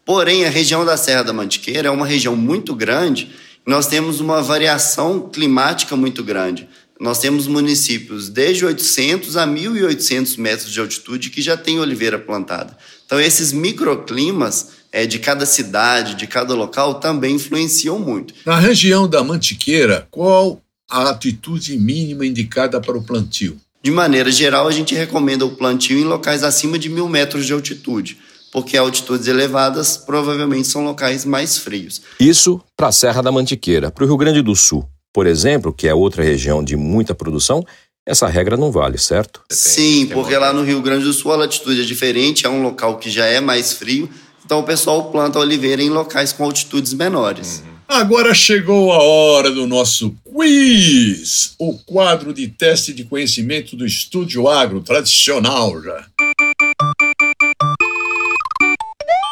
Porém, 0.05 0.45
a 0.45 0.49
região 0.49 0.85
da 0.85 0.97
Serra 0.97 1.25
da 1.25 1.33
Mantiqueira 1.33 1.89
é 1.89 1.91
uma 1.91 2.07
região 2.07 2.37
muito 2.37 2.75
grande 2.77 3.33
e 3.67 3.71
nós 3.71 3.89
temos 3.89 4.21
uma 4.21 4.41
variação 4.41 5.29
climática 5.29 5.97
muito 5.97 6.23
grande. 6.23 6.69
Nós 6.99 7.19
temos 7.19 7.47
municípios 7.49 8.29
desde 8.29 8.65
800 8.65 9.37
a 9.37 9.47
1.800 9.47 10.39
metros 10.39 10.73
de 10.73 10.81
altitude 10.81 11.29
que 11.29 11.43
já 11.43 11.57
têm 11.57 11.81
oliveira 11.81 12.19
plantada. 12.19 12.79
Então, 13.05 13.21
esses 13.21 13.53
microclimas 13.53 14.69
é, 14.93 15.05
de 15.05 15.19
cada 15.19 15.45
cidade, 15.45 16.15
de 16.15 16.27
cada 16.27 16.55
local, 16.55 16.95
também 16.95 17.35
influenciam 17.35 17.99
muito. 17.99 18.33
Na 18.47 18.59
região 18.59 19.09
da 19.09 19.23
Mantiqueira, 19.23 20.07
qual 20.11 20.63
a 20.89 21.11
atitude 21.11 21.77
mínima 21.79 22.27
indicada 22.27 22.81
para 22.81 22.97
o 22.97 23.03
plantio? 23.03 23.59
De 23.83 23.91
maneira 23.91 24.31
geral, 24.31 24.67
a 24.67 24.73
gente 24.73 24.95
recomenda 24.95 25.45
o 25.45 25.57
plantio 25.57 25.99
em 25.99 26.05
locais 26.05 26.43
acima 26.43 26.79
de 26.79 26.89
mil 26.89 27.09
metros 27.09 27.47
de 27.47 27.53
altitude 27.53 28.19
porque 28.57 28.75
altitudes 28.75 29.27
elevadas 29.27 29.99
provavelmente 29.99 30.67
são 30.67 30.83
locais 30.83 31.27
mais 31.27 31.59
frios. 31.59 32.01
Isso 32.19 32.59
para 32.75 32.89
a 32.89 32.93
Serra 32.93 33.23
da 33.23 33.31
Mantiqueira. 33.31 33.91
Para 33.91 34.03
o 34.03 34.07
Rio 34.07 34.17
Grande 34.17 34.41
do 34.41 34.57
Sul, 34.57 34.89
por 35.13 35.27
exemplo, 35.27 35.75
que 35.75 35.87
é 35.87 35.95
outra 35.95 36.25
região 36.25 36.65
de 36.65 36.75
muita 36.75 37.15
produção, 37.15 37.63
essa 38.07 38.27
regra 38.27 38.57
não 38.57 38.73
vale, 38.73 38.97
certo? 38.97 39.43
Sim, 39.51 40.07
porque 40.07 40.35
lá 40.39 40.55
no 40.55 40.63
Rio 40.63 40.81
Grande 40.81 41.05
do 41.05 41.13
Sul 41.13 41.33
a 41.33 41.37
latitude 41.37 41.83
é 41.83 41.85
diferente, 41.85 42.47
é 42.47 42.49
um 42.49 42.63
local 42.63 42.99
que 42.99 43.11
já 43.11 43.27
é 43.27 43.41
mais 43.41 43.75
frio, 43.75 44.09
então 44.43 44.61
o 44.61 44.63
pessoal 44.63 45.11
planta 45.11 45.39
oliveira 45.39 45.83
em 45.83 45.91
locais 45.91 46.33
com 46.33 46.45
altitudes 46.45 46.95
menores. 46.95 47.63
Uhum. 47.67 47.76
Agora 47.89 48.35
chegou 48.35 48.93
a 48.93 49.01
hora 49.01 49.51
do 49.51 49.67
nosso 49.67 50.15
quiz, 50.25 51.55
o 51.57 51.79
quadro 51.79 52.35
de 52.35 52.49
teste 52.49 52.93
de 52.93 53.05
conhecimento 53.05 53.77
do 53.77 53.87
Estúdio 53.87 54.49
Agro, 54.49 54.81
tradicional 54.81 55.81
já. 55.81 56.05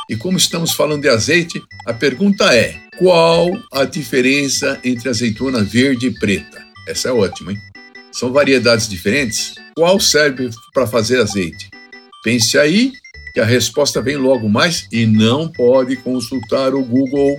E 0.08 0.16
como 0.16 0.38
estamos 0.38 0.72
falando 0.72 1.02
de 1.02 1.08
azeite, 1.08 1.60
a 1.84 1.92
pergunta 1.92 2.54
é: 2.54 2.80
qual 2.96 3.50
a 3.72 3.84
diferença 3.84 4.78
entre 4.84 5.08
azeitona 5.08 5.62
verde 5.62 6.06
e 6.06 6.18
preta? 6.18 6.62
Essa 6.86 7.08
é 7.08 7.12
ótima, 7.12 7.52
hein? 7.52 7.58
São 8.12 8.32
variedades 8.32 8.88
diferentes? 8.88 9.54
Qual 9.76 9.98
serve 9.98 10.48
para 10.72 10.86
fazer 10.86 11.20
azeite? 11.20 11.68
Pense 12.22 12.56
aí 12.56 12.92
que 13.34 13.40
a 13.40 13.44
resposta 13.44 14.00
vem 14.00 14.16
logo 14.16 14.48
mais 14.48 14.86
e 14.92 15.04
não 15.04 15.48
pode 15.48 15.96
consultar 15.96 16.72
o 16.72 16.84
Google. 16.84 17.36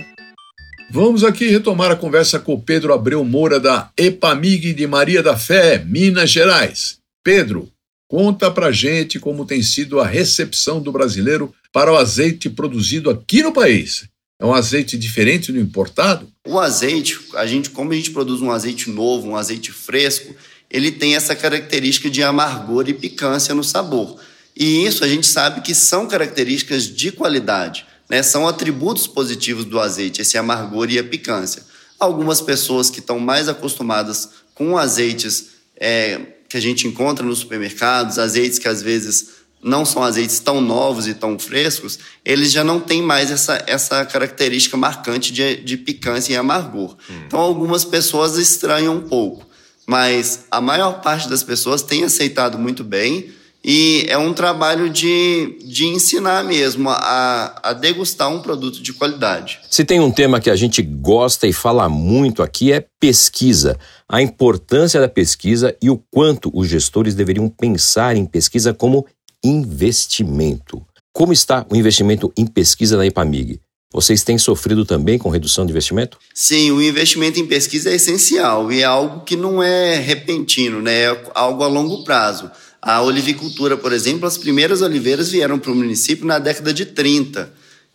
Vamos 0.88 1.24
aqui 1.24 1.48
retomar 1.48 1.90
a 1.90 1.96
conversa 1.96 2.38
com 2.38 2.60
Pedro 2.60 2.94
Abreu 2.94 3.24
Moura 3.24 3.58
da 3.58 3.90
Epamig 3.96 4.72
de 4.72 4.86
Maria 4.86 5.20
da 5.22 5.36
Fé, 5.36 5.78
Minas 5.84 6.30
Gerais. 6.30 6.98
Pedro, 7.24 7.68
conta 8.08 8.50
pra 8.50 8.70
gente 8.70 9.18
como 9.18 9.44
tem 9.44 9.62
sido 9.62 9.98
a 9.98 10.06
recepção 10.06 10.80
do 10.80 10.92
brasileiro 10.92 11.52
para 11.72 11.92
o 11.92 11.96
azeite 11.96 12.48
produzido 12.48 13.10
aqui 13.10 13.42
no 13.42 13.52
país. 13.52 14.04
É 14.40 14.46
um 14.46 14.54
azeite 14.54 14.96
diferente 14.96 15.50
do 15.50 15.58
importado? 15.58 16.30
O 16.46 16.58
azeite, 16.58 17.18
a 17.34 17.46
gente, 17.46 17.70
como 17.70 17.92
a 17.92 17.96
gente 17.96 18.12
produz 18.12 18.40
um 18.40 18.52
azeite 18.52 18.88
novo, 18.88 19.28
um 19.28 19.36
azeite 19.36 19.72
fresco, 19.72 20.34
ele 20.70 20.92
tem 20.92 21.16
essa 21.16 21.34
característica 21.34 22.08
de 22.08 22.22
amargor 22.22 22.88
e 22.88 22.94
picância 22.94 23.54
no 23.54 23.64
sabor. 23.64 24.20
E 24.54 24.86
isso 24.86 25.04
a 25.04 25.08
gente 25.08 25.26
sabe 25.26 25.62
que 25.62 25.74
são 25.74 26.06
características 26.06 26.84
de 26.84 27.10
qualidade, 27.10 27.86
né? 28.08 28.22
são 28.22 28.46
atributos 28.46 29.06
positivos 29.06 29.64
do 29.64 29.80
azeite, 29.80 30.22
esse 30.22 30.38
amargor 30.38 30.90
e 30.90 30.98
a 30.98 31.04
picância. 31.04 31.62
Algumas 31.98 32.40
pessoas 32.40 32.90
que 32.90 33.00
estão 33.00 33.18
mais 33.18 33.48
acostumadas 33.48 34.30
com 34.54 34.76
azeites 34.76 35.48
é, 35.78 36.20
que 36.48 36.56
a 36.56 36.60
gente 36.60 36.86
encontra 36.86 37.24
nos 37.24 37.38
supermercados, 37.38 38.18
azeites 38.18 38.58
que 38.58 38.68
às 38.68 38.82
vezes 38.82 39.36
não 39.62 39.84
são 39.84 40.02
azeites 40.02 40.38
tão 40.38 40.60
novos 40.60 41.08
e 41.08 41.14
tão 41.14 41.38
frescos, 41.38 41.98
eles 42.24 42.52
já 42.52 42.62
não 42.62 42.78
têm 42.78 43.02
mais 43.02 43.30
essa, 43.30 43.62
essa 43.66 44.04
característica 44.04 44.76
marcante 44.76 45.32
de, 45.32 45.56
de 45.56 45.76
picância 45.76 46.32
e 46.32 46.36
amargor. 46.36 46.96
Hum. 47.10 47.22
Então, 47.26 47.40
algumas 47.40 47.84
pessoas 47.84 48.36
estranham 48.36 48.96
um 48.96 49.00
pouco, 49.00 49.44
mas 49.86 50.44
a 50.50 50.60
maior 50.60 51.00
parte 51.00 51.28
das 51.28 51.42
pessoas 51.42 51.82
tem 51.82 52.04
aceitado 52.04 52.58
muito 52.58 52.84
bem 52.84 53.34
e 53.68 54.06
é 54.08 54.16
um 54.16 54.32
trabalho 54.32 54.88
de, 54.88 55.58
de 55.64 55.86
ensinar 55.86 56.44
mesmo 56.44 56.88
a, 56.88 57.58
a 57.64 57.72
degustar 57.72 58.30
um 58.30 58.40
produto 58.40 58.80
de 58.80 58.92
qualidade. 58.92 59.58
Se 59.68 59.84
tem 59.84 59.98
um 59.98 60.12
tema 60.12 60.38
que 60.38 60.48
a 60.48 60.54
gente 60.54 60.80
gosta 60.80 61.48
e 61.48 61.52
fala 61.52 61.88
muito 61.88 62.44
aqui 62.44 62.70
é 62.72 62.86
pesquisa. 63.00 63.76
A 64.08 64.22
importância 64.22 65.00
da 65.00 65.08
pesquisa 65.08 65.76
e 65.82 65.90
o 65.90 66.00
quanto 66.12 66.48
os 66.54 66.68
gestores 66.68 67.16
deveriam 67.16 67.48
pensar 67.48 68.16
em 68.16 68.24
pesquisa 68.24 68.72
como 68.72 69.04
investimento. 69.44 70.80
Como 71.12 71.32
está 71.32 71.66
o 71.68 71.74
investimento 71.74 72.32
em 72.36 72.46
pesquisa 72.46 72.96
na 72.96 73.04
IPAMIG? 73.04 73.58
Vocês 73.92 74.22
têm 74.22 74.38
sofrido 74.38 74.84
também 74.84 75.18
com 75.18 75.28
redução 75.28 75.64
de 75.66 75.72
investimento? 75.72 76.18
Sim, 76.32 76.70
o 76.70 76.82
investimento 76.82 77.40
em 77.40 77.46
pesquisa 77.46 77.90
é 77.90 77.94
essencial 77.94 78.70
e 78.70 78.82
é 78.82 78.84
algo 78.84 79.24
que 79.24 79.34
não 79.34 79.60
é 79.60 79.96
repentino, 79.96 80.80
né? 80.80 81.04
é 81.04 81.22
algo 81.34 81.64
a 81.64 81.66
longo 81.66 82.04
prazo. 82.04 82.50
A 82.80 83.02
olivicultura, 83.02 83.76
por 83.76 83.92
exemplo, 83.92 84.26
as 84.26 84.38
primeiras 84.38 84.82
oliveiras 84.82 85.30
vieram 85.30 85.58
para 85.58 85.72
o 85.72 85.74
município 85.74 86.26
na 86.26 86.38
década 86.38 86.72
de 86.72 86.86
30. 86.86 87.52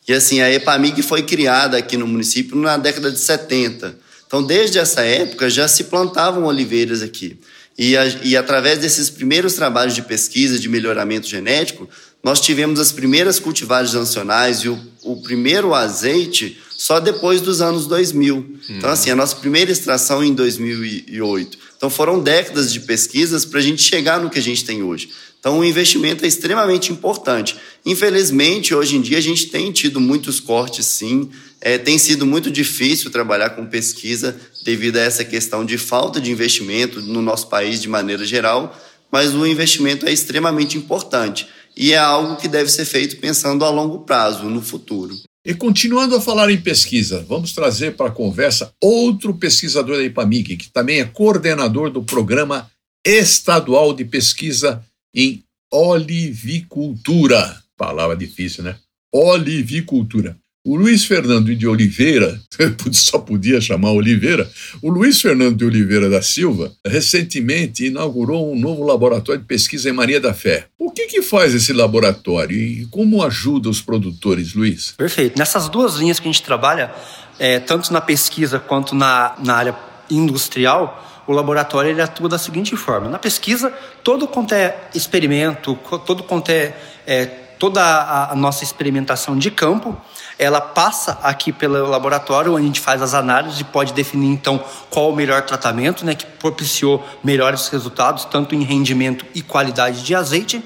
E 0.07 0.13
assim, 0.13 0.41
a 0.41 0.51
EPAMIG 0.51 1.01
foi 1.01 1.23
criada 1.23 1.77
aqui 1.77 1.95
no 1.95 2.07
município 2.07 2.57
na 2.57 2.77
década 2.77 3.11
de 3.11 3.19
70. 3.19 3.95
Então, 4.27 4.41
desde 4.41 4.79
essa 4.79 5.01
época 5.01 5.49
já 5.49 5.67
se 5.67 5.85
plantavam 5.85 6.45
oliveiras 6.45 7.01
aqui. 7.01 7.37
E, 7.77 7.97
a, 7.97 8.05
e 8.23 8.37
através 8.37 8.79
desses 8.79 9.09
primeiros 9.09 9.53
trabalhos 9.53 9.93
de 9.93 10.01
pesquisa 10.01 10.59
de 10.59 10.69
melhoramento 10.69 11.27
genético, 11.27 11.89
nós 12.23 12.39
tivemos 12.39 12.79
as 12.79 12.91
primeiras 12.91 13.39
cultivares 13.39 13.93
nacionais 13.93 14.59
e 14.59 14.69
o, 14.69 14.79
o 15.03 15.21
primeiro 15.21 15.73
azeite 15.73 16.59
só 16.77 16.99
depois 16.99 17.41
dos 17.41 17.61
anos 17.61 17.87
2000. 17.87 18.35
Uhum. 18.35 18.57
Então, 18.69 18.89
assim, 18.89 19.09
a 19.09 19.15
nossa 19.15 19.35
primeira 19.35 19.71
extração 19.71 20.23
em 20.23 20.33
2008. 20.33 21.57
Então, 21.81 21.89
foram 21.89 22.21
décadas 22.21 22.71
de 22.71 22.81
pesquisas 22.81 23.43
para 23.43 23.57
a 23.57 23.61
gente 23.63 23.81
chegar 23.81 24.21
no 24.21 24.29
que 24.29 24.37
a 24.37 24.41
gente 24.41 24.63
tem 24.63 24.83
hoje. 24.83 25.09
Então, 25.39 25.57
o 25.57 25.65
investimento 25.65 26.23
é 26.23 26.27
extremamente 26.27 26.91
importante. 26.91 27.57
Infelizmente, 27.83 28.75
hoje 28.75 28.97
em 28.97 29.01
dia, 29.01 29.17
a 29.17 29.21
gente 29.21 29.47
tem 29.47 29.71
tido 29.71 29.99
muitos 29.99 30.39
cortes, 30.39 30.85
sim. 30.85 31.31
É, 31.59 31.79
tem 31.79 31.97
sido 31.97 32.23
muito 32.23 32.51
difícil 32.51 33.09
trabalhar 33.09 33.49
com 33.49 33.65
pesquisa 33.65 34.39
devido 34.63 34.97
a 34.97 35.01
essa 35.01 35.25
questão 35.25 35.65
de 35.65 35.75
falta 35.79 36.21
de 36.21 36.31
investimento 36.31 37.01
no 37.01 37.19
nosso 37.19 37.47
país 37.47 37.81
de 37.81 37.89
maneira 37.89 38.23
geral, 38.23 38.79
mas 39.11 39.33
o 39.33 39.43
investimento 39.47 40.05
é 40.05 40.13
extremamente 40.13 40.77
importante 40.77 41.47
e 41.75 41.93
é 41.93 41.97
algo 41.97 42.35
que 42.35 42.47
deve 42.47 42.69
ser 42.69 42.85
feito 42.85 43.17
pensando 43.17 43.65
a 43.65 43.71
longo 43.71 44.01
prazo, 44.01 44.43
no 44.43 44.61
futuro. 44.61 45.15
E 45.43 45.55
continuando 45.55 46.15
a 46.15 46.21
falar 46.21 46.51
em 46.51 46.61
pesquisa, 46.61 47.25
vamos 47.27 47.53
trazer 47.53 47.95
para 47.95 48.07
a 48.07 48.13
conversa 48.13 48.71
outro 48.79 49.33
pesquisador 49.33 49.97
da 49.97 50.03
IPAMIG, 50.03 50.55
que 50.55 50.69
também 50.69 50.99
é 50.99 51.05
coordenador 51.05 51.89
do 51.89 52.03
Programa 52.03 52.69
Estadual 53.03 53.91
de 53.91 54.05
Pesquisa 54.05 54.85
em 55.15 55.43
Olivicultura. 55.71 57.59
Palavra 57.75 58.15
difícil, 58.15 58.63
né? 58.63 58.77
Olivicultura. 59.11 60.37
O 60.63 60.75
Luiz 60.75 61.05
Fernando 61.05 61.55
de 61.55 61.67
Oliveira, 61.67 62.39
só 62.93 63.17
podia 63.17 63.59
chamar 63.59 63.93
Oliveira, 63.93 64.47
o 64.79 64.91
Luiz 64.91 65.19
Fernando 65.19 65.55
de 65.55 65.65
Oliveira 65.65 66.07
da 66.07 66.21
Silva 66.21 66.71
recentemente 66.85 67.87
inaugurou 67.87 68.53
um 68.53 68.55
novo 68.55 68.83
laboratório 68.83 69.41
de 69.41 69.47
pesquisa 69.47 69.89
em 69.89 69.91
Maria 69.91 70.19
da 70.19 70.35
Fé. 70.35 70.67
O 70.77 70.91
que, 70.91 71.07
que 71.07 71.23
faz 71.23 71.55
esse 71.55 71.73
laboratório 71.73 72.55
e 72.55 72.85
como 72.91 73.23
ajuda 73.23 73.69
os 73.69 73.81
produtores, 73.81 74.53
Luiz? 74.53 74.91
Perfeito. 74.91 75.35
Nessas 75.35 75.67
duas 75.67 75.95
linhas 75.95 76.19
que 76.19 76.29
a 76.29 76.31
gente 76.31 76.43
trabalha, 76.43 76.93
é, 77.39 77.59
tanto 77.59 77.91
na 77.91 77.99
pesquisa 77.99 78.59
quanto 78.59 78.93
na, 78.93 79.33
na 79.43 79.55
área 79.55 79.75
industrial, 80.11 81.23
o 81.25 81.33
laboratório 81.33 81.89
ele 81.89 82.03
atua 82.03 82.29
da 82.29 82.37
seguinte 82.37 82.75
forma: 82.75 83.09
na 83.09 83.17
pesquisa, 83.17 83.73
todo 84.03 84.27
quanto 84.27 84.53
é 84.53 84.77
experimento, 84.93 85.73
todo 86.05 86.21
quanto 86.21 86.49
é, 86.49 86.77
é 87.07 87.25
toda 87.61 87.79
a, 87.79 88.31
a 88.31 88.35
nossa 88.35 88.63
experimentação 88.63 89.37
de 89.37 89.49
campo, 89.49 89.95
ela 90.41 90.59
passa 90.59 91.19
aqui 91.21 91.53
pelo 91.53 91.87
laboratório, 91.87 92.53
onde 92.53 92.63
a 92.63 92.65
gente 92.65 92.79
faz 92.79 92.99
as 92.99 93.13
análises 93.13 93.59
e 93.59 93.63
pode 93.63 93.93
definir 93.93 94.27
então 94.27 94.59
qual 94.89 95.11
o 95.11 95.15
melhor 95.15 95.43
tratamento, 95.43 96.03
né, 96.03 96.15
que 96.15 96.25
propiciou 96.25 97.07
melhores 97.23 97.67
resultados, 97.67 98.25
tanto 98.25 98.55
em 98.55 98.63
rendimento 98.63 99.23
e 99.35 99.43
qualidade 99.43 100.03
de 100.03 100.15
azeite. 100.15 100.63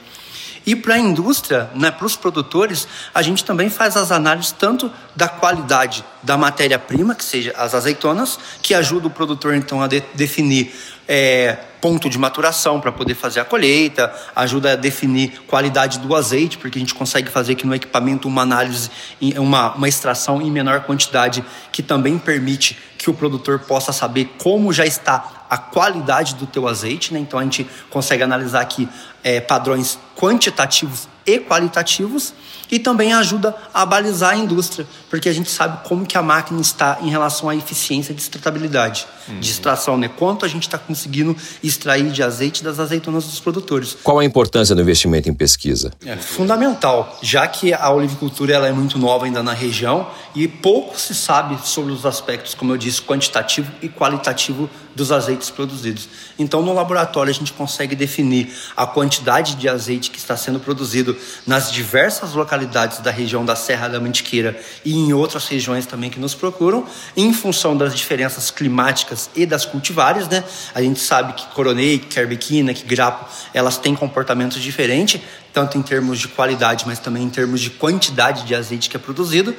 E 0.65 0.77
para 0.77 0.95
a 0.95 0.97
indústria, 0.97 1.69
né, 1.75 1.91
para 1.91 2.05
os 2.05 2.15
produtores, 2.15 2.87
a 3.13 3.21
gente 3.21 3.43
também 3.43 3.69
faz 3.69 3.97
as 3.97 4.13
análises 4.13 4.53
tanto 4.53 4.89
da 5.13 5.27
qualidade 5.27 6.05
da 6.23 6.37
matéria-prima, 6.37 7.13
que 7.13 7.25
seja 7.25 7.53
as 7.57 7.75
azeitonas, 7.75 8.39
que 8.61 8.73
ajuda 8.73 9.07
o 9.07 9.11
produtor 9.11 9.55
então 9.55 9.81
a 9.81 9.87
de 9.87 10.01
definir 10.13 10.73
é, 11.07 11.57
ponto 11.79 12.09
de 12.09 12.17
maturação 12.17 12.79
para 12.79 12.91
poder 12.91 13.13
fazer 13.13 13.39
a 13.39 13.45
colheita, 13.45 14.13
ajuda 14.35 14.73
a 14.73 14.75
definir 14.75 15.41
qualidade 15.47 15.99
do 15.99 16.15
azeite, 16.15 16.57
porque 16.57 16.79
a 16.79 16.81
gente 16.81 16.95
consegue 16.95 17.29
fazer 17.29 17.53
aqui 17.53 17.65
no 17.65 17.75
equipamento 17.75 18.27
uma 18.27 18.41
análise, 18.41 18.89
uma, 19.37 19.73
uma 19.75 19.87
extração 19.87 20.41
em 20.41 20.49
menor 20.49 20.81
quantidade, 20.81 21.45
que 21.71 21.83
também 21.83 22.17
permite 22.17 22.77
que 22.97 23.09
o 23.09 23.13
produtor 23.13 23.59
possa 23.59 23.93
saber 23.93 24.33
como 24.41 24.73
já 24.73 24.85
está 24.85 25.45
a 25.47 25.57
qualidade 25.57 26.35
do 26.35 26.47
teu 26.47 26.67
azeite, 26.67 27.13
né? 27.13 27.19
Então 27.19 27.39
a 27.39 27.43
gente 27.43 27.67
consegue 27.91 28.23
analisar 28.23 28.61
aqui 28.61 28.89
é, 29.23 29.39
padrões 29.39 29.99
quantitativos 30.15 31.07
e 31.25 31.39
qualitativos 31.39 32.33
e 32.71 32.79
também 32.79 33.13
ajuda 33.13 33.55
a 33.73 33.85
balizar 33.85 34.31
a 34.31 34.35
indústria, 34.35 34.87
porque 35.09 35.29
a 35.29 35.33
gente 35.33 35.49
sabe 35.49 35.87
como 35.87 36.05
que 36.05 36.17
a 36.17 36.21
máquina 36.21 36.59
está 36.61 36.97
em 37.01 37.09
relação 37.09 37.49
à 37.49 37.55
eficiência 37.55 38.13
de 38.13 38.21
extratabilidade, 38.21 39.05
uhum. 39.27 39.39
de 39.39 39.49
extração, 39.49 39.97
né? 39.97 40.07
Quanto 40.07 40.45
a 40.45 40.47
gente 40.47 40.63
está 40.63 40.77
conseguindo 40.77 41.35
extrair 41.63 42.09
de 42.11 42.23
azeite 42.23 42.63
das 42.63 42.79
azeitonas 42.79 43.25
dos 43.25 43.39
produtores. 43.39 43.97
Qual 44.03 44.19
a 44.19 44.25
importância 44.25 44.75
do 44.75 44.81
investimento 44.81 45.29
em 45.29 45.33
pesquisa? 45.33 45.91
É 46.05 46.15
fundamental, 46.15 47.17
já 47.21 47.47
que 47.47 47.73
a 47.73 47.89
olivicultura 47.91 48.53
ela 48.53 48.67
é 48.67 48.71
muito 48.71 48.97
nova 48.97 49.25
ainda 49.25 49.43
na 49.43 49.53
região 49.53 50.07
e 50.33 50.47
pouco 50.47 50.99
se 50.99 51.13
sabe 51.13 51.57
sobre 51.67 51.91
os 51.91 52.05
aspectos, 52.05 52.53
como 52.53 52.73
eu 52.73 52.77
disse, 52.77 53.01
quantitativo 53.01 53.71
e 53.81 53.89
qualitativo 53.89 54.69
dos 54.95 55.11
azeites 55.11 55.49
produzidos. 55.49 56.07
Então, 56.39 56.61
no 56.61 56.73
laboratório, 56.73 57.29
a 57.29 57.33
gente 57.33 57.51
consegue 57.51 57.95
definir 57.95 58.53
a 58.75 58.87
quantidade 58.87 59.55
de 59.55 59.67
azeite 59.67 60.09
que 60.09 60.17
está 60.17 60.37
sendo 60.37 60.59
produzido 60.59 61.17
nas 61.45 61.71
diversas 61.71 62.33
localidades 62.33 62.54
da 63.01 63.11
região 63.11 63.43
da 63.43 63.55
Serra 63.55 63.87
da 63.87 63.99
Mantiqueira 63.99 64.57
e 64.83 64.93
em 64.93 65.11
outras 65.11 65.47
regiões 65.47 65.85
também 65.85 66.09
que 66.09 66.19
nos 66.19 66.33
procuram, 66.33 66.85
em 67.17 67.33
função 67.33 67.75
das 67.75 67.93
diferenças 67.95 68.49
climáticas 68.49 69.29
e 69.35 69.45
das 69.45 69.65
cultivares. 69.65 70.27
Né? 70.27 70.43
A 70.73 70.81
gente 70.81 70.99
sabe 70.99 71.33
que 71.33 71.45
coronei, 71.47 71.99
que 71.99 72.19
arbequina, 72.19 72.73
que 72.73 72.85
grapo, 72.85 73.25
elas 73.53 73.77
têm 73.77 73.95
comportamentos 73.95 74.61
diferentes, 74.61 75.19
tanto 75.53 75.77
em 75.77 75.81
termos 75.81 76.19
de 76.19 76.27
qualidade, 76.27 76.83
mas 76.85 76.99
também 76.99 77.23
em 77.23 77.29
termos 77.29 77.61
de 77.61 77.69
quantidade 77.69 78.43
de 78.43 78.53
azeite 78.53 78.89
que 78.89 78.97
é 78.97 78.99
produzido, 78.99 79.55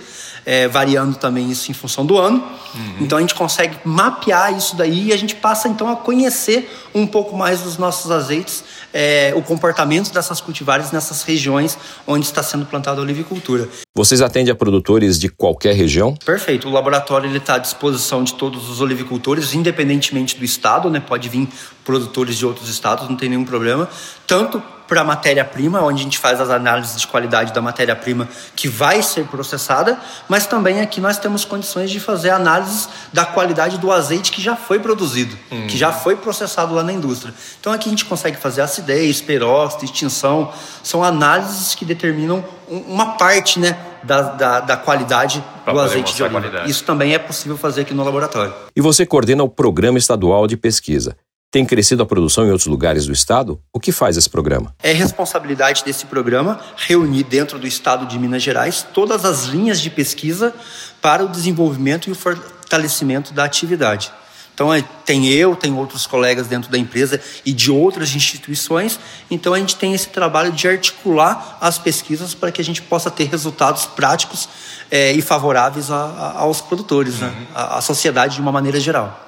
é, 0.47 0.69
variando 0.69 1.17
também 1.17 1.51
isso 1.51 1.73
em 1.73 1.75
função 1.75 2.07
do 2.07 2.17
ano. 2.17 2.37
Uhum. 2.73 2.97
Então 3.01 3.19
a 3.19 3.21
gente 3.21 3.35
consegue 3.35 3.77
mapear 3.85 4.57
isso 4.57 4.77
daí 4.77 5.09
e 5.09 5.13
a 5.13 5.17
gente 5.17 5.35
passa 5.35 5.69
então 5.69 5.91
a 5.91 5.97
conhecer 5.97 6.71
um 6.95 7.05
pouco 7.05 7.37
mais 7.37 7.61
dos 7.63 7.77
nossos 7.77 8.11
azeites, 8.11 8.63
é, 8.95 9.33
o 9.35 9.43
comportamento 9.43 10.13
dessas 10.13 10.41
cultivares 10.41 10.93
nessas 10.93 11.25
regiões 11.25 11.77
onde 12.07 12.25
está 12.25 12.43
sendo 12.43 12.65
plantada 12.65 13.01
a 13.01 13.03
olivicultura. 13.03 13.69
Vocês 13.95 14.23
atendem 14.23 14.53
a 14.53 14.55
produtores 14.55 15.19
de 15.19 15.29
qualquer 15.29 15.75
região? 15.75 16.15
Perfeito. 16.25 16.69
O 16.69 16.71
laboratório 16.71 17.35
está 17.37 17.57
à 17.57 17.59
disposição 17.59 18.23
de 18.23 18.35
todos 18.35 18.71
os 18.71 18.81
olivicultores, 18.81 19.53
independentemente 19.53 20.37
do 20.37 20.45
estado, 20.45 20.89
né? 20.89 21.01
Pode 21.01 21.29
vir 21.29 21.49
produtores 21.85 22.37
de 22.37 22.47
outros 22.47 22.69
estados, 22.69 23.09
não 23.09 23.17
tem 23.17 23.29
nenhum 23.29 23.45
problema. 23.45 23.89
Tanto 24.27 24.63
para 24.87 25.01
a 25.01 25.05
matéria-prima, 25.05 25.81
onde 25.83 26.01
a 26.01 26.05
gente 26.05 26.19
faz 26.19 26.41
as 26.41 26.51
análises 26.51 27.01
de 27.01 27.07
qualidade 27.07 27.53
da 27.53 27.61
matéria-prima 27.61 28.29
que 28.55 28.69
vai 28.69 29.03
ser 29.03 29.25
processada, 29.27 29.99
mas 30.29 30.47
também 30.47 30.81
aqui 30.81 31.01
nós 31.01 31.19
temos 31.19 31.45
condições 31.45 31.91
de 31.91 32.01
fazer 32.01 32.31
análises 32.31 32.89
da 33.13 33.25
qualidade 33.25 33.79
do 33.79 33.91
azeite 33.91 34.33
que 34.33 34.41
já 34.41 34.57
foi 34.57 34.79
produzido, 34.79 35.37
hum. 35.51 35.67
que 35.67 35.77
já 35.77 35.93
foi 35.93 36.17
processado 36.17 36.75
lá 36.75 36.83
na 36.83 36.93
indústria. 36.93 37.35
Então 37.61 37.73
aqui 37.73 37.89
a 37.89 37.91
gente 37.91 38.05
consegue 38.05 38.37
fazer 38.37 38.61
acidez, 38.63 39.21
peróxido, 39.21 39.85
extinção, 39.85 40.53
são 40.83 41.03
análises 41.03 41.75
que 41.75 41.85
determinam 41.85 42.45
uma 42.69 43.17
parte 43.17 43.59
né, 43.59 43.77
da, 44.03 44.23
da, 44.23 44.61
da 44.61 44.77
qualidade 44.77 45.43
pra 45.65 45.73
do 45.73 45.81
azeite 45.81 46.15
de 46.15 46.23
oliva. 46.23 46.65
Isso 46.67 46.85
também 46.85 47.15
é 47.15 47.19
possível 47.19 47.57
fazer 47.57 47.83
aqui 47.83 47.95
no 47.95 48.05
laboratório. 48.05 48.55
E 48.75 48.81
você 48.81 49.05
coordena 49.05 49.43
o 49.43 49.49
Programa 49.49 49.99
Estadual 49.99 50.47
de 50.47 50.57
Pesquisa. 50.57 51.17
Tem 51.51 51.65
crescido 51.65 52.03
a 52.03 52.07
produção 52.07 52.45
em 52.45 52.51
outros 52.51 52.67
lugares 52.67 53.07
do 53.07 53.13
estado? 53.13 53.59
O 53.73 53.81
que 53.81 53.93
faz 53.93 54.17
esse 54.17 54.29
programa? 54.29 54.75
É 54.83 54.93
responsabilidade 54.93 55.85
desse 55.85 56.05
programa 56.05 56.61
reunir 56.77 57.25
dentro 57.25 57.59
do 57.59 57.67
estado 57.67 58.05
de 58.05 58.19
Minas 58.19 58.43
Gerais 58.43 58.87
todas 58.93 59.25
as 59.25 59.45
linhas 59.45 59.81
de 59.81 59.89
pesquisa 59.89 60.55
para 61.01 61.25
o 61.25 61.29
desenvolvimento 61.29 62.09
e 62.09 62.13
o 62.13 62.15
fortalecimento 62.15 63.33
da 63.33 63.45
atividade. 63.45 64.13
Então, 64.53 64.73
é, 64.73 64.83
tem 65.05 65.29
eu, 65.29 65.55
tem 65.55 65.73
outros 65.75 66.07
colegas 66.07 66.47
dentro 66.47 66.71
da 66.71 66.79
empresa 66.79 67.21
e 67.45 67.53
de 67.53 67.71
outras 67.71 68.15
instituições. 68.15 68.99
Então, 69.31 69.53
a 69.53 69.59
gente 69.59 69.77
tem 69.77 69.93
esse 69.93 70.09
trabalho 70.09 70.51
de 70.51 70.67
articular 70.67 71.59
as 71.61 71.79
pesquisas 71.79 72.35
para 72.35 72.51
que 72.51 72.61
a 72.61 72.65
gente 72.65 72.81
possa 72.81 73.11
ter 73.11 73.25
resultados 73.25 73.85
práticos 73.85 74.49
é, 74.91 75.13
e 75.13 75.21
favoráveis 75.21 75.91
a, 75.91 75.97
a, 75.97 76.39
aos 76.41 76.63
produtores, 76.63 77.21
né? 77.21 77.29
uhum. 77.29 77.35
né? 77.35 77.47
à 77.55 77.81
sociedade 77.83 78.37
de 78.37 78.41
uma 78.41 78.51
maneira 78.51 78.81
geral. 78.81 79.23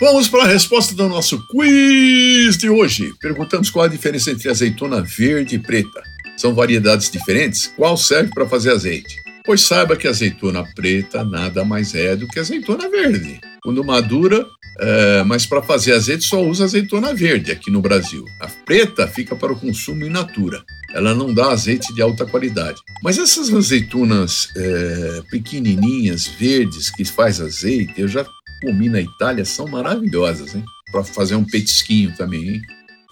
Vamos 0.00 0.26
para 0.26 0.42
a 0.42 0.48
resposta 0.48 0.92
do 0.92 1.08
nosso 1.08 1.46
quiz 1.46 2.58
de 2.58 2.68
hoje. 2.68 3.14
Perguntamos 3.20 3.70
qual 3.70 3.84
a 3.84 3.88
diferença 3.88 4.32
entre 4.32 4.50
azeitona 4.50 5.00
verde 5.00 5.54
e 5.54 5.58
preta. 5.58 6.02
São 6.36 6.52
variedades 6.52 7.08
diferentes? 7.08 7.72
Qual 7.76 7.96
serve 7.96 8.30
para 8.34 8.48
fazer 8.48 8.72
azeite? 8.72 9.14
Pois 9.44 9.60
saiba 9.60 9.96
que 9.96 10.08
azeitona 10.08 10.64
preta 10.74 11.24
nada 11.24 11.64
mais 11.64 11.94
é 11.94 12.16
do 12.16 12.26
que 12.26 12.40
azeitona 12.40 12.88
verde. 12.88 13.40
Quando 13.62 13.84
madura, 13.84 14.44
é, 14.80 15.22
mas 15.22 15.46
para 15.46 15.62
fazer 15.62 15.92
azeite 15.92 16.24
só 16.24 16.42
usa 16.42 16.64
azeitona 16.64 17.14
verde 17.14 17.52
aqui 17.52 17.70
no 17.70 17.80
Brasil. 17.80 18.24
A 18.40 18.48
preta 18.48 19.06
fica 19.06 19.36
para 19.36 19.52
o 19.52 19.58
consumo 19.58 20.04
in 20.04 20.10
natura. 20.10 20.64
Ela 20.92 21.14
não 21.14 21.32
dá 21.32 21.52
azeite 21.52 21.94
de 21.94 22.02
alta 22.02 22.26
qualidade. 22.26 22.80
Mas 23.00 23.16
essas 23.16 23.52
azeitonas 23.54 24.48
é, 24.56 25.22
pequenininhas, 25.30 26.26
verdes, 26.26 26.90
que 26.90 27.04
faz 27.04 27.40
azeite, 27.40 27.94
eu 27.96 28.08
já 28.08 28.26
comi 28.64 28.88
na 28.88 29.00
Itália 29.00 29.44
são 29.44 29.66
maravilhosas, 29.68 30.54
hein? 30.54 30.64
Para 30.90 31.04
fazer 31.04 31.34
um 31.34 31.44
petisquinho 31.44 32.16
também, 32.16 32.48
hein? 32.48 32.62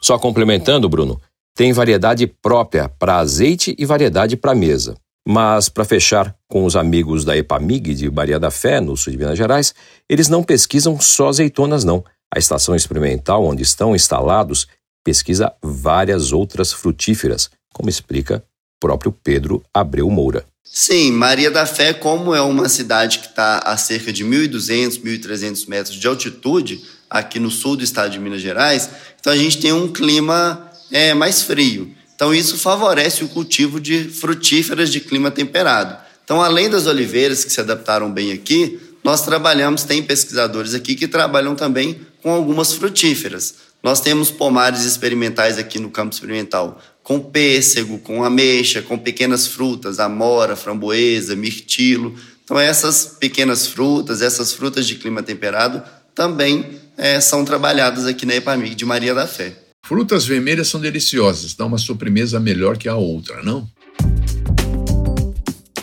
Só 0.00 0.18
complementando, 0.18 0.88
Bruno, 0.88 1.20
tem 1.54 1.72
variedade 1.72 2.26
própria 2.26 2.88
para 2.88 3.18
azeite 3.18 3.74
e 3.78 3.84
variedade 3.84 4.36
para 4.36 4.54
mesa. 4.54 4.96
Mas, 5.28 5.68
para 5.68 5.84
fechar 5.84 6.34
com 6.48 6.64
os 6.64 6.74
amigos 6.74 7.24
da 7.24 7.36
Epamig 7.36 7.94
de 7.94 8.10
Maria 8.10 8.40
da 8.40 8.50
Fé, 8.50 8.80
no 8.80 8.96
sul 8.96 9.12
de 9.12 9.18
Minas 9.18 9.38
Gerais, 9.38 9.72
eles 10.08 10.28
não 10.28 10.42
pesquisam 10.42 10.98
só 10.98 11.28
azeitonas, 11.28 11.84
não. 11.84 12.04
A 12.34 12.38
estação 12.38 12.74
experimental 12.74 13.44
onde 13.44 13.62
estão 13.62 13.94
instalados 13.94 14.66
pesquisa 15.04 15.52
várias 15.62 16.32
outras 16.32 16.72
frutíferas, 16.72 17.50
como 17.72 17.88
explica 17.88 18.42
próprio 18.82 19.12
Pedro 19.12 19.62
Abreu 19.72 20.10
Moura. 20.10 20.44
Sim, 20.64 21.12
Maria 21.12 21.52
da 21.52 21.64
Fé, 21.64 21.92
como 21.92 22.34
é 22.34 22.40
uma 22.40 22.68
cidade 22.68 23.20
que 23.20 23.26
está 23.26 23.58
a 23.58 23.76
cerca 23.76 24.12
de 24.12 24.24
1.200, 24.24 25.00
1.300 25.00 25.68
metros 25.68 25.96
de 25.96 26.08
altitude, 26.08 26.82
aqui 27.08 27.38
no 27.38 27.48
sul 27.48 27.76
do 27.76 27.84
estado 27.84 28.10
de 28.10 28.18
Minas 28.18 28.40
Gerais, 28.40 28.90
então 29.20 29.32
a 29.32 29.36
gente 29.36 29.58
tem 29.58 29.72
um 29.72 29.86
clima 29.86 30.68
é, 30.90 31.14
mais 31.14 31.42
frio. 31.42 31.94
Então 32.16 32.34
isso 32.34 32.58
favorece 32.58 33.22
o 33.22 33.28
cultivo 33.28 33.78
de 33.78 34.08
frutíferas 34.08 34.90
de 34.90 34.98
clima 34.98 35.30
temperado. 35.30 35.96
Então, 36.24 36.42
além 36.42 36.68
das 36.68 36.86
oliveiras 36.86 37.44
que 37.44 37.52
se 37.52 37.60
adaptaram 37.60 38.10
bem 38.10 38.32
aqui, 38.32 38.80
nós 39.04 39.24
trabalhamos, 39.24 39.84
tem 39.84 40.02
pesquisadores 40.02 40.74
aqui 40.74 40.94
que 40.94 41.06
trabalham 41.06 41.54
também 41.54 42.00
com 42.22 42.32
algumas 42.32 42.72
frutíferas. 42.72 43.54
Nós 43.82 44.00
temos 44.00 44.30
pomares 44.30 44.84
experimentais 44.84 45.58
aqui 45.58 45.78
no 45.78 45.90
campo 45.90 46.14
experimental 46.14 46.80
com 47.02 47.18
pêssego, 47.20 47.98
com 47.98 48.22
ameixa, 48.24 48.80
com 48.80 48.96
pequenas 48.98 49.46
frutas, 49.46 49.98
amora, 49.98 50.56
framboesa, 50.56 51.34
mirtilo. 51.34 52.14
Então, 52.44 52.58
essas 52.58 53.16
pequenas 53.18 53.66
frutas, 53.66 54.22
essas 54.22 54.52
frutas 54.52 54.86
de 54.86 54.94
clima 54.96 55.22
temperado, 55.22 55.82
também 56.14 56.66
é, 56.96 57.20
são 57.20 57.44
trabalhadas 57.44 58.06
aqui 58.06 58.24
na 58.26 58.34
Epamig 58.34 58.74
de 58.74 58.84
Maria 58.84 59.14
da 59.14 59.26
Fé. 59.26 59.56
Frutas 59.84 60.24
vermelhas 60.24 60.68
são 60.68 60.80
deliciosas, 60.80 61.54
dão 61.54 61.66
uma 61.66 61.78
sobremesa 61.78 62.38
melhor 62.38 62.76
que 62.78 62.88
a 62.88 62.94
outra, 62.94 63.42
não? 63.42 63.68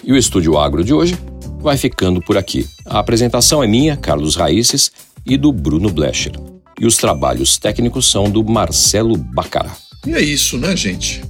E 0.03 0.11
o 0.11 0.17
Estúdio 0.17 0.57
Agro 0.57 0.83
de 0.83 0.93
hoje 0.93 1.17
vai 1.59 1.77
ficando 1.77 2.21
por 2.21 2.37
aqui. 2.37 2.65
A 2.85 2.99
apresentação 2.99 3.61
é 3.61 3.67
minha, 3.67 3.97
Carlos 3.97 4.35
Raíces, 4.35 4.91
e 5.25 5.37
do 5.37 5.51
Bruno 5.51 5.89
Blecher. 5.89 6.31
E 6.79 6.85
os 6.85 6.95
trabalhos 6.95 7.57
técnicos 7.57 8.09
são 8.09 8.29
do 8.29 8.43
Marcelo 8.43 9.17
Bacará. 9.17 9.75
E 10.05 10.13
é 10.13 10.21
isso, 10.21 10.57
né, 10.57 10.75
gente? 10.75 11.21